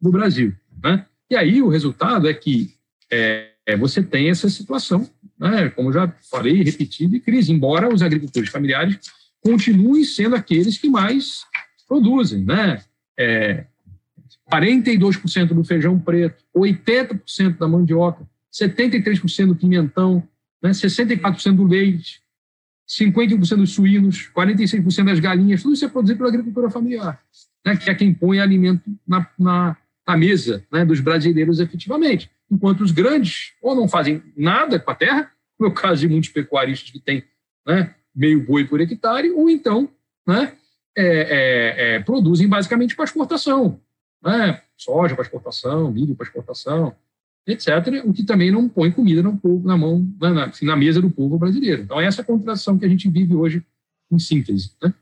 do 0.00 0.10
Brasil. 0.10 0.54
Né? 0.82 1.04
E 1.30 1.36
aí 1.36 1.62
o 1.62 1.68
resultado 1.68 2.28
é 2.28 2.34
que 2.34 2.74
é, 3.10 3.50
é, 3.66 3.76
você 3.76 4.02
tem 4.02 4.30
essa 4.30 4.48
situação, 4.48 5.08
né, 5.38 5.68
como 5.70 5.92
já 5.92 6.12
falei, 6.30 6.62
repetido, 6.62 7.12
de 7.12 7.20
crise, 7.20 7.52
embora 7.52 7.92
os 7.92 8.02
agricultores 8.02 8.48
familiares 8.48 8.98
continuem 9.40 10.04
sendo 10.04 10.36
aqueles 10.36 10.78
que 10.78 10.88
mais 10.88 11.44
produzem. 11.88 12.44
Né? 12.44 12.82
É, 13.18 13.66
42% 14.50 15.48
do 15.48 15.64
feijão 15.64 15.98
preto, 15.98 16.44
80% 16.56 17.58
da 17.58 17.68
mandioca, 17.68 18.26
73% 18.52 19.46
do 19.46 19.56
pimentão, 19.56 20.26
né, 20.62 20.70
64% 20.70 21.56
do 21.56 21.64
leite, 21.64 22.20
51% 22.88 23.56
dos 23.56 23.72
suínos, 23.72 24.30
46% 24.34 25.04
das 25.04 25.20
galinhas, 25.20 25.62
tudo 25.62 25.74
isso 25.74 25.84
é 25.84 25.88
produzido 25.88 26.18
pela 26.18 26.28
agricultura 26.30 26.70
familiar, 26.70 27.20
né, 27.64 27.76
que 27.76 27.90
é 27.90 27.94
quem 27.94 28.14
põe 28.14 28.38
alimento 28.38 28.82
na, 29.06 29.28
na, 29.38 29.76
na 30.06 30.16
mesa 30.16 30.64
né, 30.70 30.84
dos 30.84 31.00
brasileiros 31.00 31.58
efetivamente. 31.58 32.30
Enquanto 32.50 32.82
os 32.82 32.92
grandes 32.92 33.54
ou 33.60 33.74
não 33.74 33.88
fazem 33.88 34.22
nada 34.36 34.78
com 34.78 34.90
a 34.90 34.94
terra, 34.94 35.32
no 35.58 35.72
caso 35.72 36.02
de 36.02 36.08
muitos 36.08 36.30
pecuaristas 36.30 36.90
que 36.90 37.00
têm 37.00 37.24
né, 37.66 37.94
meio 38.14 38.44
boi 38.44 38.64
por 38.64 38.80
hectare, 38.80 39.30
ou 39.30 39.50
então 39.50 39.88
né, 40.26 40.52
é, 40.96 41.06
é, 41.06 41.94
é, 41.96 42.00
produzem 42.00 42.48
basicamente 42.48 42.94
para 42.94 43.04
exportação. 43.04 43.80
Né, 44.22 44.62
soja 44.76 45.14
para 45.14 45.24
exportação, 45.24 45.90
milho 45.90 46.14
para 46.14 46.26
exportação, 46.26 46.94
etc., 47.46 48.02
o 48.04 48.12
que 48.12 48.24
também 48.24 48.50
não 48.50 48.68
põe 48.68 48.90
comida 48.90 49.22
no 49.22 49.36
povo, 49.36 49.66
na 49.66 49.76
mão, 49.76 50.00
né, 50.20 50.30
na, 50.30 50.44
assim, 50.46 50.66
na 50.66 50.76
mesa 50.76 51.00
do 51.00 51.10
povo 51.10 51.38
brasileiro. 51.38 51.82
Então, 51.82 52.00
é 52.00 52.06
essa 52.06 52.24
contradição 52.24 52.78
que 52.78 52.84
a 52.84 52.88
gente 52.88 53.08
vive 53.08 53.34
hoje 53.34 53.64
em 54.10 54.18
síntese. 54.18 54.72
Né? 54.82 54.92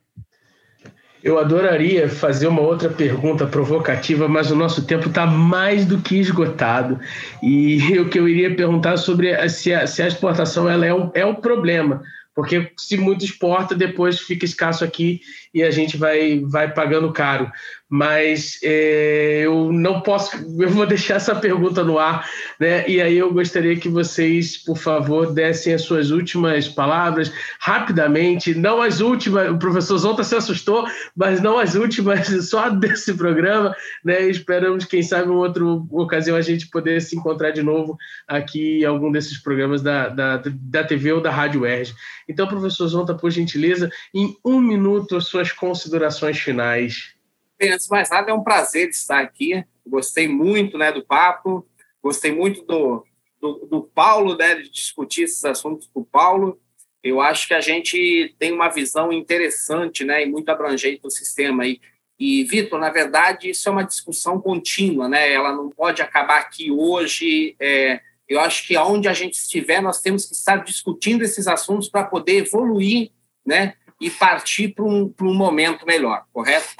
Eu 1.24 1.38
adoraria 1.38 2.06
fazer 2.06 2.46
uma 2.46 2.60
outra 2.60 2.90
pergunta 2.90 3.46
provocativa, 3.46 4.28
mas 4.28 4.50
o 4.50 4.54
nosso 4.54 4.84
tempo 4.84 5.08
está 5.08 5.26
mais 5.26 5.86
do 5.86 5.98
que 5.98 6.16
esgotado. 6.16 7.00
E 7.42 7.78
o 7.98 8.10
que 8.10 8.20
eu 8.20 8.28
iria 8.28 8.54
perguntar 8.54 8.98
sobre 8.98 9.48
se 9.48 9.72
a, 9.72 9.86
se 9.86 10.02
a 10.02 10.06
exportação 10.06 10.68
ela 10.68 10.84
é, 10.84 10.92
um, 10.92 11.10
é 11.14 11.24
um 11.24 11.34
problema. 11.34 12.02
Porque 12.34 12.70
se 12.76 12.98
muito 12.98 13.24
exporta, 13.24 13.74
depois 13.74 14.20
fica 14.20 14.44
escasso 14.44 14.84
aqui 14.84 15.20
e 15.54 15.62
a 15.62 15.70
gente 15.70 15.96
vai, 15.96 16.40
vai 16.40 16.70
pagando 16.70 17.10
caro 17.12 17.50
mas 17.88 18.58
é, 18.62 19.42
eu 19.44 19.72
não 19.72 20.00
posso, 20.00 20.36
eu 20.58 20.70
vou 20.70 20.86
deixar 20.86 21.16
essa 21.16 21.34
pergunta 21.34 21.84
no 21.84 21.98
ar, 21.98 22.28
né? 22.58 22.88
E 22.88 23.00
aí 23.00 23.16
eu 23.16 23.32
gostaria 23.32 23.76
que 23.76 23.88
vocês, 23.88 24.56
por 24.56 24.76
favor, 24.76 25.32
dessem 25.32 25.74
as 25.74 25.82
suas 25.82 26.10
últimas 26.10 26.68
palavras 26.68 27.32
rapidamente, 27.60 28.54
não 28.54 28.80
as 28.80 29.00
últimas, 29.00 29.50
o 29.50 29.58
professor 29.58 29.98
Zonta 29.98 30.24
se 30.24 30.34
assustou, 30.34 30.86
mas 31.14 31.40
não 31.40 31.58
as 31.58 31.74
últimas, 31.74 32.28
só 32.48 32.68
desse 32.70 33.14
programa, 33.14 33.74
né? 34.04 34.22
esperamos, 34.28 34.84
quem 34.84 35.02
sabe, 35.02 35.28
em 35.28 35.34
outra 35.34 35.64
ocasião 35.64 36.36
a 36.36 36.42
gente 36.42 36.68
poder 36.68 37.00
se 37.00 37.16
encontrar 37.16 37.50
de 37.50 37.62
novo 37.62 37.96
aqui 38.26 38.80
em 38.80 38.84
algum 38.84 39.12
desses 39.12 39.38
programas 39.38 39.82
da, 39.82 40.08
da, 40.08 40.42
da 40.44 40.84
TV 40.84 41.12
ou 41.12 41.20
da 41.20 41.30
Rádio 41.30 41.62
UERJ. 41.62 41.94
Então, 42.28 42.48
professor 42.48 42.88
Zonta, 42.88 43.14
por 43.14 43.30
gentileza, 43.30 43.90
em 44.12 44.36
um 44.44 44.60
minuto, 44.60 45.16
as 45.16 45.26
suas 45.26 45.52
considerações 45.52 46.38
finais. 46.38 47.13
Bem, 47.56 47.70
antes 47.70 47.86
de 47.86 47.90
mais 47.90 48.10
nada, 48.10 48.30
é 48.30 48.34
um 48.34 48.42
prazer 48.42 48.88
estar 48.88 49.20
aqui. 49.20 49.64
Gostei 49.86 50.26
muito 50.26 50.76
né, 50.76 50.90
do 50.90 51.04
papo, 51.04 51.66
gostei 52.02 52.32
muito 52.32 52.62
do, 52.62 53.06
do, 53.40 53.66
do 53.66 53.82
Paulo, 53.82 54.36
né, 54.36 54.56
de 54.56 54.70
discutir 54.70 55.22
esses 55.22 55.44
assuntos 55.44 55.88
com 55.92 56.00
o 56.00 56.04
Paulo. 56.04 56.60
Eu 57.02 57.20
acho 57.20 57.46
que 57.46 57.54
a 57.54 57.60
gente 57.60 58.34
tem 58.38 58.52
uma 58.52 58.68
visão 58.68 59.12
interessante 59.12 60.04
né, 60.04 60.22
e 60.22 60.26
muito 60.26 60.48
abrangente 60.48 61.02
do 61.02 61.10
sistema. 61.10 61.64
E, 61.64 61.80
e 62.18 62.42
Vitor, 62.44 62.80
na 62.80 62.90
verdade, 62.90 63.50
isso 63.50 63.68
é 63.68 63.72
uma 63.72 63.84
discussão 63.84 64.40
contínua, 64.40 65.08
né? 65.08 65.32
ela 65.32 65.52
não 65.52 65.70
pode 65.70 66.02
acabar 66.02 66.40
aqui 66.40 66.72
hoje. 66.72 67.54
É, 67.60 68.00
eu 68.28 68.40
acho 68.40 68.66
que 68.66 68.74
aonde 68.74 69.06
a 69.06 69.12
gente 69.12 69.34
estiver, 69.34 69.80
nós 69.80 70.00
temos 70.00 70.24
que 70.26 70.34
estar 70.34 70.56
discutindo 70.64 71.22
esses 71.22 71.46
assuntos 71.46 71.88
para 71.88 72.04
poder 72.04 72.46
evoluir 72.46 73.12
né, 73.46 73.74
e 74.00 74.10
partir 74.10 74.68
para 74.74 74.84
um, 74.84 75.12
um 75.20 75.34
momento 75.34 75.86
melhor, 75.86 76.24
correto? 76.32 76.74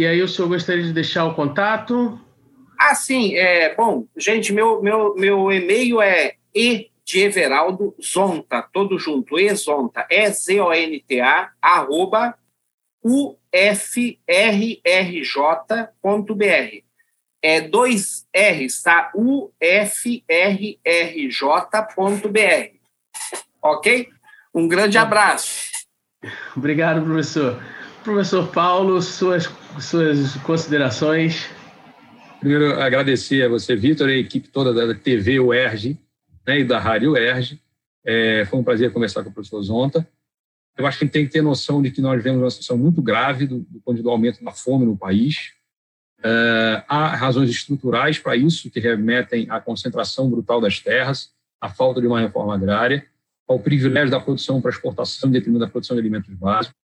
E 0.00 0.06
aí 0.06 0.22
o 0.22 0.26
senhor 0.26 0.48
gostaria 0.48 0.82
de 0.82 0.94
deixar 0.94 1.26
o 1.26 1.34
contato? 1.34 2.18
Ah, 2.78 2.94
sim. 2.94 3.36
É, 3.36 3.74
bom, 3.74 4.06
gente, 4.16 4.50
meu, 4.50 4.80
meu, 4.80 5.14
meu 5.14 5.52
e-mail 5.52 6.00
é 6.00 6.36
e 6.54 6.88
de 7.04 7.20
Everaldo 7.20 7.94
Zonta, 8.02 8.62
todo 8.62 8.98
junto, 8.98 9.38
exonta, 9.38 10.06
E-Z-O-N-T-A, 10.10 11.50
arroba 11.60 12.34
ufrrj.br. 13.04 13.34
É 17.42 17.60
dois 17.60 18.26
R's, 18.34 18.82
tá? 18.82 19.12
ufrrj.br. 19.14 19.50
Ok? 23.60 24.08
Um 24.54 24.66
grande 24.66 24.96
abraço. 24.96 25.68
Obrigado, 26.56 27.04
professor. 27.04 27.62
Professor 28.02 28.48
Paulo, 28.48 29.00
suas, 29.02 29.50
suas 29.78 30.34
considerações. 30.38 31.50
Primeiro, 32.40 32.80
agradecer 32.80 33.44
a 33.44 33.48
você, 33.48 33.76
Vitor, 33.76 34.08
e 34.08 34.14
a 34.14 34.18
equipe 34.18 34.48
toda 34.48 34.72
da 34.72 34.94
TV 34.94 35.38
UERJ 35.38 35.98
né, 36.46 36.60
e 36.60 36.64
da 36.64 36.78
Rádio 36.78 37.12
UERJ. 37.12 37.60
É, 38.04 38.46
foi 38.46 38.58
um 38.58 38.64
prazer 38.64 38.90
conversar 38.92 39.22
com 39.22 39.28
o 39.28 39.32
professor 39.32 39.62
Zonta. 39.62 40.08
Eu 40.78 40.86
acho 40.86 40.98
que 40.98 41.06
tem 41.06 41.26
que 41.26 41.32
ter 41.32 41.42
noção 41.42 41.82
de 41.82 41.90
que 41.90 42.00
nós 42.00 42.16
vivemos 42.16 42.40
uma 42.40 42.50
situação 42.50 42.78
muito 42.78 43.02
grave 43.02 43.46
do, 43.46 43.58
do, 43.68 44.02
do 44.02 44.10
aumento 44.10 44.42
da 44.42 44.50
fome 44.50 44.86
no 44.86 44.96
país. 44.96 45.52
É, 46.24 46.82
há 46.88 47.14
razões 47.14 47.50
estruturais 47.50 48.18
para 48.18 48.34
isso, 48.34 48.70
que 48.70 48.80
remetem 48.80 49.46
à 49.50 49.60
concentração 49.60 50.30
brutal 50.30 50.58
das 50.58 50.80
terras, 50.80 51.32
à 51.60 51.68
falta 51.68 52.00
de 52.00 52.06
uma 52.06 52.20
reforma 52.20 52.54
agrária, 52.54 53.06
ao 53.46 53.58
privilégio 53.58 54.10
da 54.10 54.20
produção 54.20 54.62
para 54.62 54.70
exportação 54.70 55.28
em 55.28 55.32
detrimento 55.32 55.60
da 55.60 55.68
produção 55.68 55.94
de 55.94 56.00
alimentos 56.00 56.32
básicos, 56.34 56.80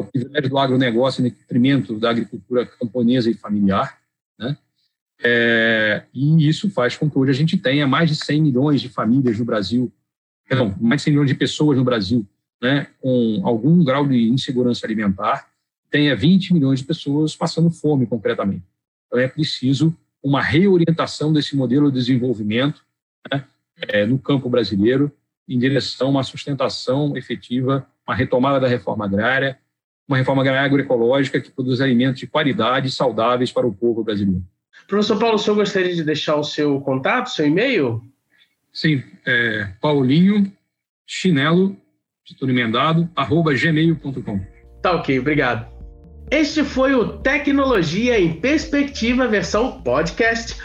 ao 0.00 0.06
privilégio 0.06 0.50
do 0.50 0.58
agronegócio 0.58 1.20
em 1.20 1.30
detrimento 1.30 1.98
da 1.98 2.10
agricultura 2.10 2.66
camponesa 2.66 3.30
e 3.30 3.34
familiar. 3.34 3.98
Né? 4.38 4.56
É, 5.22 6.04
e 6.12 6.48
isso 6.48 6.70
faz 6.70 6.96
com 6.96 7.08
que 7.08 7.18
hoje 7.18 7.30
a 7.30 7.34
gente 7.34 7.56
tenha 7.56 7.86
mais 7.86 8.08
de 8.08 8.16
100 8.16 8.42
milhões 8.42 8.80
de 8.80 8.88
famílias 8.88 9.38
no 9.38 9.44
Brasil, 9.44 9.92
não, 10.50 10.74
mais 10.80 11.00
de 11.00 11.04
100 11.04 11.12
milhões 11.12 11.28
de 11.28 11.36
pessoas 11.36 11.78
no 11.78 11.84
Brasil 11.84 12.26
né, 12.60 12.88
com 13.00 13.40
algum 13.44 13.82
grau 13.82 14.06
de 14.06 14.28
insegurança 14.28 14.86
alimentar, 14.86 15.48
tenha 15.90 16.14
20 16.14 16.52
milhões 16.52 16.80
de 16.80 16.84
pessoas 16.84 17.34
passando 17.34 17.70
fome 17.70 18.06
concretamente. 18.06 18.64
Então 19.06 19.18
é 19.18 19.26
preciso 19.26 19.96
uma 20.22 20.42
reorientação 20.42 21.32
desse 21.32 21.56
modelo 21.56 21.90
de 21.90 21.98
desenvolvimento 21.98 22.84
né, 23.32 23.44
é, 23.88 24.06
no 24.06 24.18
campo 24.18 24.48
brasileiro 24.48 25.10
em 25.48 25.58
direção 25.58 26.08
a 26.08 26.10
uma 26.10 26.22
sustentação 26.22 27.16
efetiva, 27.16 27.86
uma 28.06 28.14
retomada 28.14 28.60
da 28.60 28.68
reforma 28.68 29.04
agrária, 29.04 29.58
uma 30.10 30.16
reforma 30.16 30.42
agroecológica 30.50 31.40
que 31.40 31.52
produz 31.52 31.80
alimentos 31.80 32.18
de 32.18 32.26
qualidade 32.26 32.88
e 32.88 32.90
saudáveis 32.90 33.52
para 33.52 33.64
o 33.64 33.72
povo 33.72 34.02
brasileiro. 34.02 34.42
Professor 34.88 35.16
Paulo, 35.16 35.36
o 35.36 35.38
senhor 35.38 35.54
gostaria 35.54 35.94
de 35.94 36.02
deixar 36.02 36.34
o 36.34 36.42
seu 36.42 36.80
contato, 36.80 37.30
seu 37.30 37.46
e-mail? 37.46 38.02
Sim, 38.72 39.04
é 39.24 39.68
Paulinho 39.80 40.52
Chinelo, 41.06 41.76
tudo 42.36 42.50
emendado, 42.50 43.08
arroba 43.14 43.54
gmail.com. 43.54 44.40
Tá 44.82 44.96
ok, 44.96 45.18
obrigado. 45.20 45.68
Este 46.28 46.64
foi 46.64 46.92
o 46.94 47.18
Tecnologia 47.18 48.18
em 48.18 48.32
Perspectiva 48.32 49.28
versão 49.28 49.80
podcast. 49.82 50.56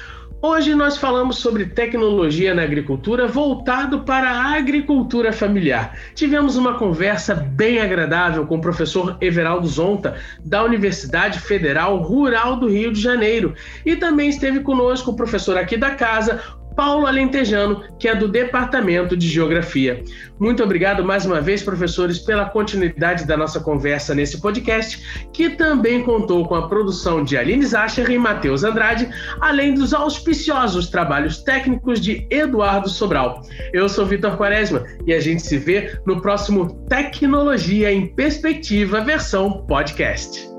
Hoje 0.42 0.76
nós 0.76 0.98
falamos 0.98 1.38
sobre 1.38 1.66
tecnologia 1.66 2.54
na 2.54 2.62
agricultura 2.62 3.28
voltado 3.28 4.02
para 4.02 4.30
a 4.30 4.58
agricultura 4.58 5.34
familiar. 5.34 5.98
Tivemos 6.14 6.56
uma 6.56 6.78
conversa 6.78 7.34
bem 7.34 7.80
agradável 7.80 8.46
com 8.46 8.58
o 8.58 8.62
professor 8.62 9.18
Everaldo 9.22 9.68
Zonta, 9.68 10.16
da 10.44 10.64
Universidade 10.64 11.40
Federal 11.40 11.98
Rural 11.98 12.58
do 12.58 12.68
Rio 12.68 12.94
de 12.94 13.02
Janeiro. 13.02 13.56
E 13.84 13.96
também 13.96 14.30
esteve 14.30 14.60
conosco 14.60 15.12
o 15.12 15.16
professor 15.16 15.58
aqui 15.58 15.78
da 15.78 15.92
casa, 15.92 16.40
Paulo 16.76 17.08
Alentejano, 17.08 17.84
que 18.00 18.08
é 18.08 18.16
do 18.16 18.28
Departamento 18.28 19.16
de 19.16 19.28
Geografia. 19.28 20.04
Muito 20.40 20.64
obrigado 20.64 21.04
mais 21.04 21.26
uma 21.26 21.40
vez, 21.40 21.64
professores, 21.64 22.20
pela 22.20 22.46
continuidade 22.46 23.26
da 23.26 23.38
nossa 23.38 23.60
conversa 23.60 24.14
nesse 24.14 24.42
podcast, 24.42 25.28
que 25.32 25.50
também 25.52 26.04
contou 26.04 26.48
com 26.48 26.56
a 26.56 26.68
produção 26.68 27.24
de 27.24 27.38
Aline 27.38 27.66
Zacher 27.66 28.10
e 28.10 28.18
Matheus 28.18 28.64
Andrade, 28.64 29.10
além 29.40 29.74
dos 29.74 29.94
auspiciosos 29.94 30.90
trabalhos 30.90 31.38
técnicos 31.44 32.00
de 32.02 32.28
Eduardo 32.30 32.90
Sobral. 32.90 33.42
Eu 33.72 33.88
sou 33.88 34.06
Vitor 34.06 34.38
Quaresma 34.38 34.84
e 35.06 35.14
a 35.14 35.20
gente 35.20 35.42
se 35.42 35.58
vê 35.58 35.98
no 36.06 36.22
próximo 36.22 36.86
Tecnologia 36.90 37.92
em 37.92 38.08
Perspectiva 38.08 39.02
versão 39.02 39.66
podcast. 39.66 40.56